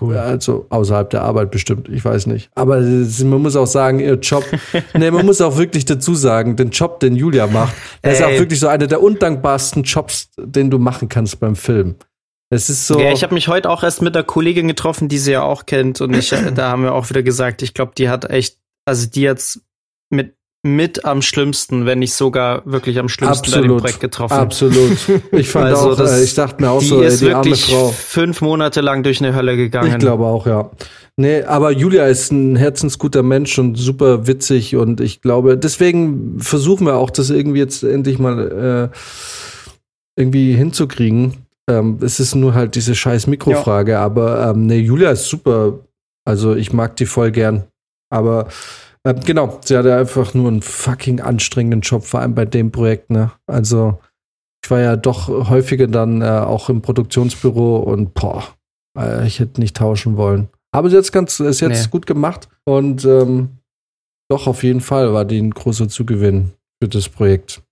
[0.00, 0.16] Cool.
[0.16, 2.50] Also außerhalb der Arbeit bestimmt, ich weiß nicht.
[2.54, 4.44] Aber man muss auch sagen, ihr Job,
[4.94, 8.30] nee, man muss auch wirklich dazu sagen, den Job, den Julia macht, der ist auch
[8.30, 11.96] wirklich so einer der undankbarsten Jobs, den du machen kannst beim Film.
[12.50, 13.00] Es ist so.
[13.00, 15.66] Ja, ich habe mich heute auch erst mit einer Kollegin getroffen, die sie ja auch
[15.66, 19.08] kennt, und ich, da haben wir auch wieder gesagt, ich glaube, die hat echt, also
[19.08, 19.60] die jetzt
[20.10, 23.68] mit mit am schlimmsten, wenn nicht sogar wirklich am schlimmsten Absolut.
[23.68, 24.32] bei dem Projekt getroffen.
[24.32, 24.96] Absolut.
[25.32, 27.68] Ich fand also auch, das, ich dachte mir auch die so, ist ey, die wirklich
[27.68, 27.88] arme Frau.
[27.90, 29.92] fünf Monate lang durch eine Hölle gegangen.
[29.92, 30.70] Ich glaube auch, ja.
[31.16, 36.86] Nee, aber Julia ist ein herzensguter Mensch und super witzig und ich glaube, deswegen versuchen
[36.86, 38.98] wir auch, das irgendwie jetzt endlich mal äh,
[40.18, 41.46] irgendwie hinzukriegen.
[41.68, 44.00] Ähm, es ist nur halt diese scheiß Mikrofrage, ja.
[44.02, 45.80] aber ähm, nee, Julia ist super.
[46.24, 47.64] Also ich mag die voll gern.
[48.10, 48.48] Aber
[49.04, 53.10] äh, genau, sie hatte einfach nur einen fucking anstrengenden Job, vor allem bei dem Projekt,
[53.10, 53.32] ne?
[53.46, 54.00] Also,
[54.64, 58.44] ich war ja doch häufiger dann äh, auch im Produktionsbüro und boah,
[58.98, 60.48] äh, ich hätte nicht tauschen wollen.
[60.72, 61.90] Aber sie hat's ganz, ist jetzt nee.
[61.90, 63.58] gut gemacht und ähm,
[64.30, 66.52] doch auf jeden Fall war die ein großer Zugewinn
[66.82, 67.62] für das Projekt.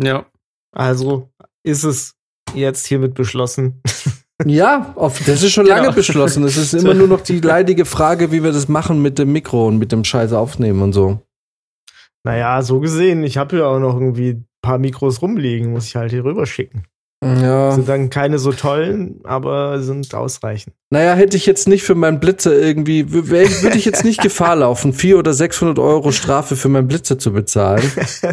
[0.00, 0.26] Ja,
[0.72, 1.28] also
[1.64, 2.14] ist es
[2.54, 3.82] jetzt hiermit beschlossen.
[4.46, 5.78] Ja, auf, das ist schon genau.
[5.78, 6.44] lange beschlossen.
[6.44, 9.66] Es ist immer nur noch die leidige Frage, wie wir das machen mit dem Mikro
[9.66, 11.20] und mit dem Scheiß aufnehmen und so.
[12.24, 15.96] Naja, so gesehen, ich habe ja auch noch irgendwie ein paar Mikros rumliegen, muss ich
[15.96, 16.84] halt hier rüber schicken.
[17.20, 17.72] Ja.
[17.72, 20.74] Sind dann keine so tollen, aber sind ausreichend.
[20.90, 24.92] Naja, hätte ich jetzt nicht für meinen Blitzer irgendwie, würde ich jetzt nicht Gefahr laufen,
[24.92, 27.82] vier oder 600 Euro Strafe für meinen Blitzer zu bezahlen.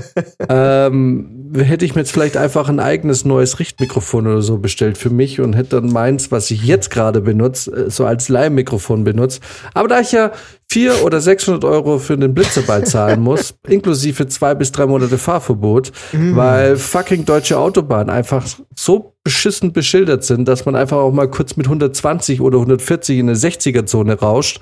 [0.49, 5.09] ähm, hätte ich mir jetzt vielleicht einfach ein eigenes neues Richtmikrofon oder so bestellt für
[5.09, 9.41] mich und hätte dann meins, was ich jetzt gerade benutze, äh, so als Leihmikrofon benutzt.
[9.73, 10.31] Aber da ich ja
[10.75, 15.93] vier oder 600 Euro für den Blitzerball zahlen muss, inklusive zwei bis drei Monate Fahrverbot,
[16.11, 16.35] mhm.
[16.35, 18.45] weil fucking deutsche Autobahnen einfach
[18.75, 23.29] so beschissen beschildert sind, dass man einfach auch mal kurz mit 120 oder 140 in
[23.29, 24.59] eine 60er-Zone rauscht.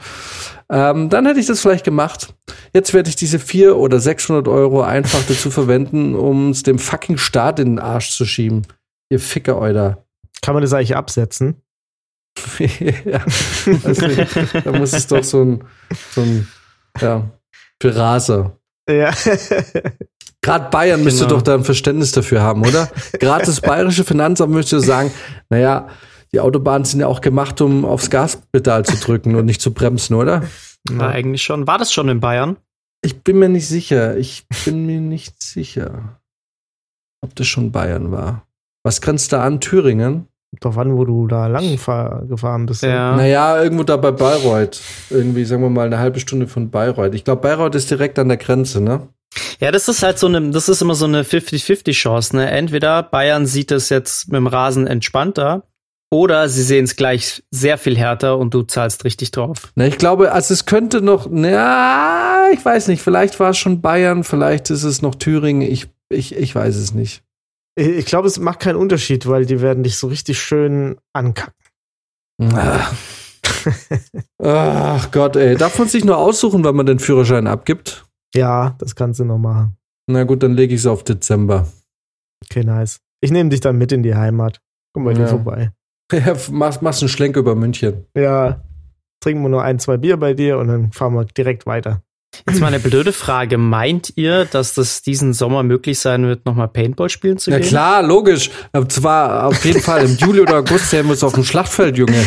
[0.70, 2.36] Ähm, dann hätte ich das vielleicht gemacht.
[2.76, 7.18] Jetzt werde ich diese vier oder 600 Euro einfach dazu verwenden, um es dem fucking
[7.18, 8.68] Staat in den Arsch zu schieben.
[9.10, 10.06] Ihr Ficker, Euder.
[10.44, 11.63] Kann man das eigentlich absetzen?
[13.06, 13.24] ja,
[13.84, 14.08] also,
[14.64, 15.64] da muss es doch so ein,
[16.12, 16.48] so ein
[17.00, 17.30] ja,
[17.82, 18.58] für Raser.
[18.90, 19.14] Ja.
[20.42, 21.06] Gerade Bayern genau.
[21.06, 22.90] müsste doch da ein Verständnis dafür haben, oder?
[23.20, 25.12] Gerade das bayerische Finanzamt müsste sagen,
[25.50, 25.88] naja,
[26.34, 30.16] die Autobahnen sind ja auch gemacht, um aufs Gaspedal zu drücken und nicht zu bremsen,
[30.16, 30.44] oder?
[30.90, 31.66] Na, eigentlich schon.
[31.66, 32.58] War das schon in Bayern?
[33.02, 34.18] Ich bin mir nicht sicher.
[34.18, 36.20] Ich bin mir nicht sicher,
[37.22, 38.46] ob das schon Bayern war.
[38.84, 39.62] Was grenzt da an?
[39.62, 40.28] Thüringen?
[40.60, 42.84] Doch wann, wo du da lang gefahren bist.
[42.84, 43.16] Ja.
[43.16, 44.82] Naja, irgendwo da bei Bayreuth.
[45.10, 47.16] Irgendwie, sagen wir mal, eine halbe Stunde von Bayreuth.
[47.16, 49.08] Ich glaube, Bayreuth ist direkt an der Grenze, ne?
[49.60, 52.50] Ja, das ist halt so eine, das ist immer so eine 50-50 Chance, ne?
[52.50, 55.64] Entweder Bayern sieht es jetzt mit dem Rasen entspannter
[56.12, 59.72] oder sie sehen es gleich sehr viel härter und du zahlst richtig drauf.
[59.76, 63.82] Na, ich glaube, also es könnte noch, na, ich weiß nicht, vielleicht war es schon
[63.82, 67.24] Bayern, vielleicht ist es noch Thüringen, ich, ich, ich weiß es nicht.
[67.76, 71.54] Ich glaube, es macht keinen Unterschied, weil die werden dich so richtig schön ankacken.
[72.54, 72.94] Ach.
[74.42, 75.56] Ach Gott, ey.
[75.56, 78.06] Darf man sich nur aussuchen, wann man den Führerschein abgibt?
[78.36, 79.78] Ja, das kannst du noch machen.
[80.08, 81.68] Na gut, dann lege ich es auf Dezember.
[82.44, 83.00] Okay, nice.
[83.22, 84.60] Ich nehme dich dann mit in die Heimat.
[84.94, 85.20] Komm mal ja.
[85.20, 85.72] hier vorbei.
[86.12, 88.06] Ja, machst, machst einen Schlenk über München.
[88.16, 88.62] Ja.
[89.20, 92.04] Trinken wir nur ein, zwei Bier bei dir und dann fahren wir direkt weiter.
[92.48, 93.58] Jetzt mal eine blöde Frage.
[93.58, 97.66] Meint ihr, dass das diesen Sommer möglich sein wird, nochmal Paintball spielen zu ja, gehen?
[97.66, 98.50] Ja klar, logisch.
[98.90, 102.18] Zwar auf jeden Fall im Juli oder August sehen wir uns auf dem Schlachtfeld, Junge.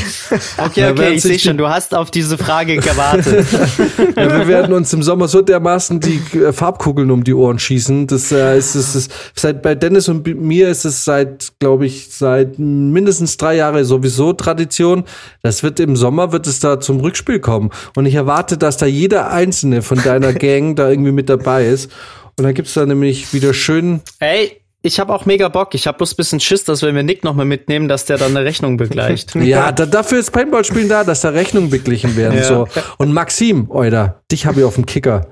[0.58, 3.46] Okay, okay, ich sehe schon, du hast auf diese Frage gewartet.
[4.16, 8.06] ja, wir werden uns im Sommer so dermaßen die äh, Farbkugeln um die Ohren schießen.
[8.06, 12.08] Das äh, ist, ist, ist seit bei Dennis und mir ist es seit, glaube ich,
[12.10, 15.04] seit mindestens drei Jahren sowieso Tradition.
[15.42, 17.70] Das wird im Sommer wird es da zum Rückspiel kommen.
[17.94, 21.92] Und ich erwarte, dass da jeder einzelne von deiner Gang da irgendwie mit dabei ist.
[22.38, 24.02] Und dann gibt's da nämlich wieder schön.
[24.18, 25.74] Ey, ich habe auch mega Bock.
[25.74, 28.36] Ich habe bloß ein bisschen Schiss, dass wenn wir Nick nochmal mitnehmen, dass der dann
[28.36, 29.34] eine Rechnung begleicht.
[29.36, 32.38] ja, da, dafür ist Paintball-Spielen da, dass da Rechnungen beglichen werden.
[32.38, 32.44] Ja.
[32.44, 32.68] So.
[32.98, 35.26] Und Maxim, Euder, dich habe ich auf dem Kicker.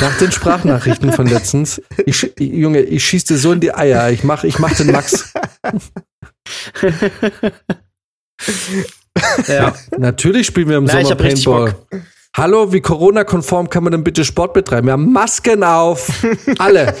[0.00, 4.10] Nach den Sprachnachrichten von letztens, ich, Junge, ich schieß dir so in die Eier.
[4.10, 5.32] Ich mach, ich mach den Max.
[9.46, 9.72] ja.
[9.96, 11.76] Natürlich spielen wir im Na, Sommer Paintball.
[12.36, 14.88] Hallo, wie Corona-konform kann man denn bitte Sport betreiben?
[14.88, 16.22] Wir haben Masken auf.
[16.58, 16.94] Alle.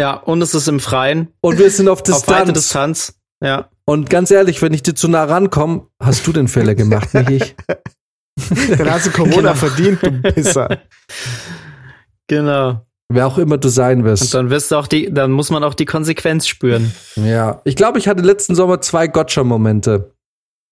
[0.00, 1.28] Ja, und es ist im Freien.
[1.40, 2.28] Und wir sind auf Distanz.
[2.28, 3.14] Auf weite Distanz.
[3.40, 3.70] Ja.
[3.84, 7.30] Und ganz ehrlich, wenn ich dir zu nah rankomme, hast du den Fehler gemacht, nicht
[7.30, 7.56] ich.
[8.78, 9.54] Dann hast du Corona genau.
[9.54, 10.68] verdient, du Pisser.
[12.26, 12.80] Genau.
[13.12, 14.22] Wer auch immer du sein wirst.
[14.22, 16.94] Und dann wirst du auch die, dann muss man auch die Konsequenz spüren.
[17.16, 17.60] Ja.
[17.64, 20.13] Ich glaube, ich hatte letzten Sommer zwei Gotcha-Momente.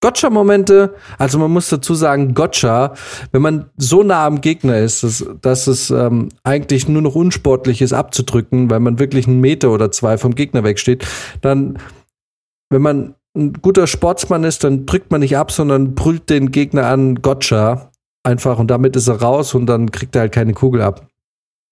[0.02, 2.92] Gotcha-Momente, also man muss dazu sagen, Gotcha,
[3.30, 7.80] wenn man so nah am Gegner ist, dass, dass es ähm, eigentlich nur noch unsportlich
[7.80, 11.06] ist abzudrücken, weil man wirklich einen Meter oder zwei vom Gegner wegsteht,
[11.40, 11.78] dann,
[12.68, 16.86] wenn man ein guter Sportsmann ist, dann drückt man nicht ab, sondern brüllt den Gegner
[16.86, 17.92] an, Gotcha,
[18.24, 21.06] einfach und damit ist er raus und dann kriegt er halt keine Kugel ab.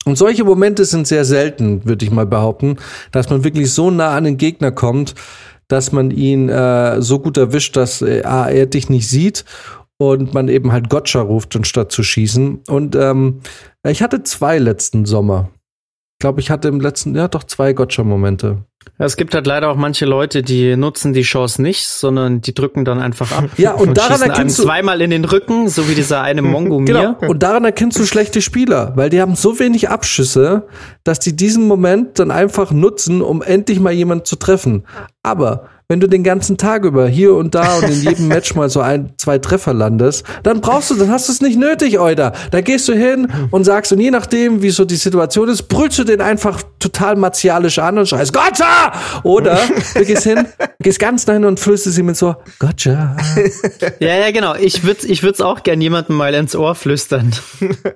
[0.07, 2.77] Und solche Momente sind sehr selten, würde ich mal behaupten,
[3.13, 5.15] dass man wirklich so nah an den Gegner kommt,
[5.71, 9.45] dass man ihn äh, so gut erwischt, dass äh, er dich nicht sieht
[9.99, 12.63] und man eben halt Gotcha ruft, anstatt zu schießen.
[12.69, 13.41] Und ähm,
[13.87, 15.51] ich hatte zwei letzten Sommer.
[16.15, 18.65] Ich glaube, ich hatte im letzten, ja doch zwei Gotcha-Momente.
[19.03, 22.85] Es gibt halt leider auch manche Leute, die nutzen die Chance nicht, sondern die drücken
[22.85, 23.45] dann einfach ab.
[23.57, 26.81] Ja, und, und daran erkennst du zweimal in den Rücken, so wie dieser eine Mongo
[26.81, 26.87] mir.
[26.87, 27.31] Genau.
[27.31, 30.67] Und daran erkennst du schlechte Spieler, weil die haben so wenig Abschüsse,
[31.03, 34.87] dass die diesen Moment dann einfach nutzen, um endlich mal jemanden zu treffen.
[35.23, 38.71] Aber wenn du den ganzen Tag über hier und da und in jedem Match mal
[38.71, 42.33] so ein, zwei Treffer landest, dann brauchst du, dann hast du es nicht nötig, Euda.
[42.53, 45.99] Da gehst du hin und sagst, und je nachdem, wie so die Situation ist, brüllst
[45.99, 48.93] du den einfach total martialisch an und schreist, Gotcha!
[49.25, 49.59] Oder
[49.97, 50.47] du gehst hin
[50.83, 53.17] gehst ganz dahin und flüsterst ihm so, gotcha.
[54.01, 54.55] ja, ja, genau.
[54.55, 57.33] Ich würde ich würd's auch gern jemandem mal ins Ohr flüstern.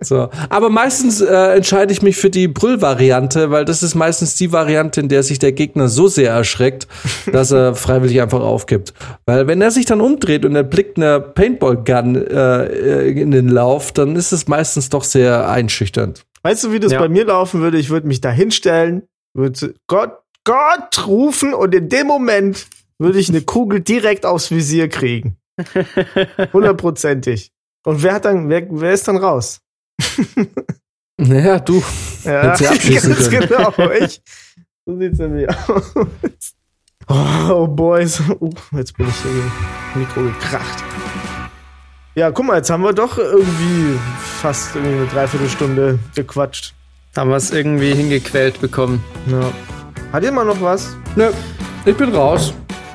[0.00, 0.28] so.
[0.50, 5.00] Aber meistens äh, entscheide ich mich für die Brüllvariante, weil das ist meistens die Variante,
[5.00, 6.86] in der sich der Gegner so sehr erschreckt,
[7.32, 8.94] dass er freiwillig einfach aufgibt.
[9.26, 13.92] Weil wenn er sich dann umdreht und er blickt eine Paintball-Gun äh, in den Lauf,
[13.92, 16.24] dann ist es meistens doch sehr einschüchternd.
[16.42, 16.98] Weißt du, wie das ja.
[16.98, 17.78] bei mir laufen würde?
[17.78, 19.02] Ich würde mich da hinstellen,
[19.34, 22.66] würde Gott, Gott rufen und in dem Moment
[22.98, 25.36] würde ich eine Kugel direkt aufs Visier kriegen.
[26.52, 27.50] Hundertprozentig.
[27.84, 29.60] Und wer hat dann, wer, wer ist dann raus?
[31.18, 31.82] naja, du.
[32.24, 33.72] Ja, ganz genau.
[34.00, 34.22] Ich.
[34.86, 35.94] So sieht's nämlich aus.
[37.08, 38.20] Oh, oh boys.
[38.40, 39.30] Uh, jetzt bin ich hier
[39.94, 40.82] im Mikro gekracht.
[42.14, 43.98] Ja, guck mal, jetzt haben wir doch irgendwie
[44.40, 46.74] fast irgendwie eine Dreiviertelstunde gequatscht.
[47.16, 49.02] Haben wir es irgendwie hingequält bekommen.
[49.26, 49.50] Ja.
[50.12, 50.96] Hat ihr mal noch was?
[51.16, 51.30] Nö,
[51.84, 52.54] ich bin raus.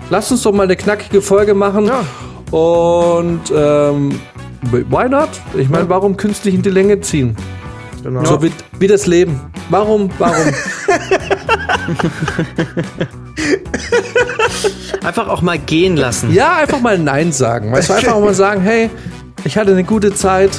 [0.09, 1.85] Lass uns doch mal eine knackige Folge machen.
[1.85, 2.03] Ja.
[2.51, 4.19] Und ähm,
[4.71, 5.29] why not?
[5.57, 5.89] Ich meine, ja.
[5.89, 7.35] warum künstlich in die Länge ziehen?
[8.03, 8.25] Genau.
[8.25, 9.39] So wie, wie das Leben.
[9.69, 10.09] Warum?
[10.17, 10.45] Warum?
[15.03, 16.33] einfach auch mal gehen lassen.
[16.33, 17.71] Ja, einfach mal Nein sagen.
[17.71, 18.89] Weißt du, einfach auch mal sagen, hey,
[19.43, 20.51] ich hatte eine gute Zeit.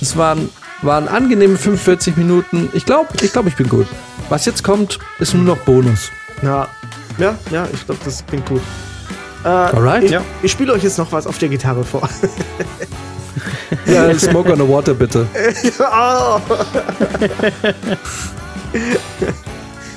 [0.00, 0.48] Es waren,
[0.82, 2.70] waren angenehme 45 Minuten.
[2.72, 3.86] Ich glaube, ich glaube, ich bin gut.
[4.28, 6.10] Was jetzt kommt, ist nur noch Bonus.
[6.42, 6.68] Ja,
[7.18, 8.62] ja, ja, ich glaube, das klingt gut.
[9.44, 10.04] Äh, Alright.
[10.04, 10.22] Ich, ja.
[10.42, 12.08] ich spiele euch jetzt noch was auf der Gitarre vor.
[13.86, 15.26] ja, Smoke on the Water, bitte.
[15.80, 16.40] oh.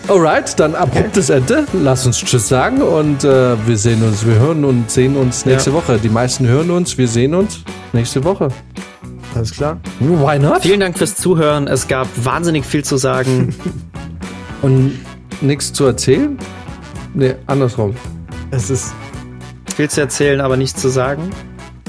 [0.07, 1.65] Alright, dann abruptes Ende.
[1.71, 5.69] Lass uns Tschüss sagen und äh, wir sehen uns, wir hören und sehen uns nächste
[5.69, 5.77] ja.
[5.77, 5.97] Woche.
[5.97, 7.61] Die meisten hören uns, wir sehen uns
[7.93, 8.49] nächste Woche.
[9.33, 9.79] Alles klar.
[9.99, 10.61] Why not?
[10.61, 11.67] Vielen Dank fürs Zuhören.
[11.67, 13.55] Es gab wahnsinnig viel zu sagen.
[14.61, 14.99] und
[15.39, 16.37] nichts zu erzählen?
[17.13, 17.95] Nee, andersrum.
[18.51, 18.93] Es ist
[19.75, 21.29] viel zu erzählen, aber nichts zu sagen.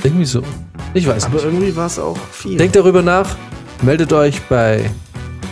[0.05, 0.43] Irgendwie so.
[0.95, 1.45] Ich weiß aber nicht.
[1.45, 2.57] Aber irgendwie war es auch viel.
[2.57, 3.37] Denkt darüber nach.
[3.83, 4.91] Meldet euch bei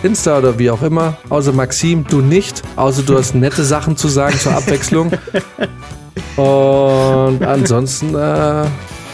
[0.03, 1.17] Insta oder wie auch immer.
[1.29, 2.63] Außer Maxim, du nicht.
[2.77, 5.13] Außer du hast nette Sachen zu sagen zur Abwechslung.
[6.37, 8.65] Und ansonsten, äh,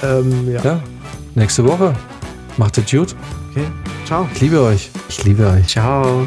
[0.03, 0.63] ähm, ja.
[0.63, 0.81] ja.
[1.35, 1.95] Nächste Woche.
[2.57, 3.15] Macht es gut.
[3.51, 3.67] Okay.
[4.07, 4.29] Ciao.
[4.35, 4.91] Ich liebe euch.
[5.09, 5.67] Ich liebe euch.
[5.67, 6.27] Ciao.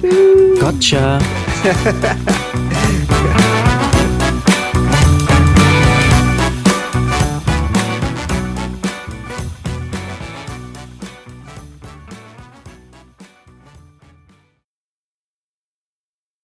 [0.00, 0.60] Tschüss.
[0.60, 1.18] Gotcha.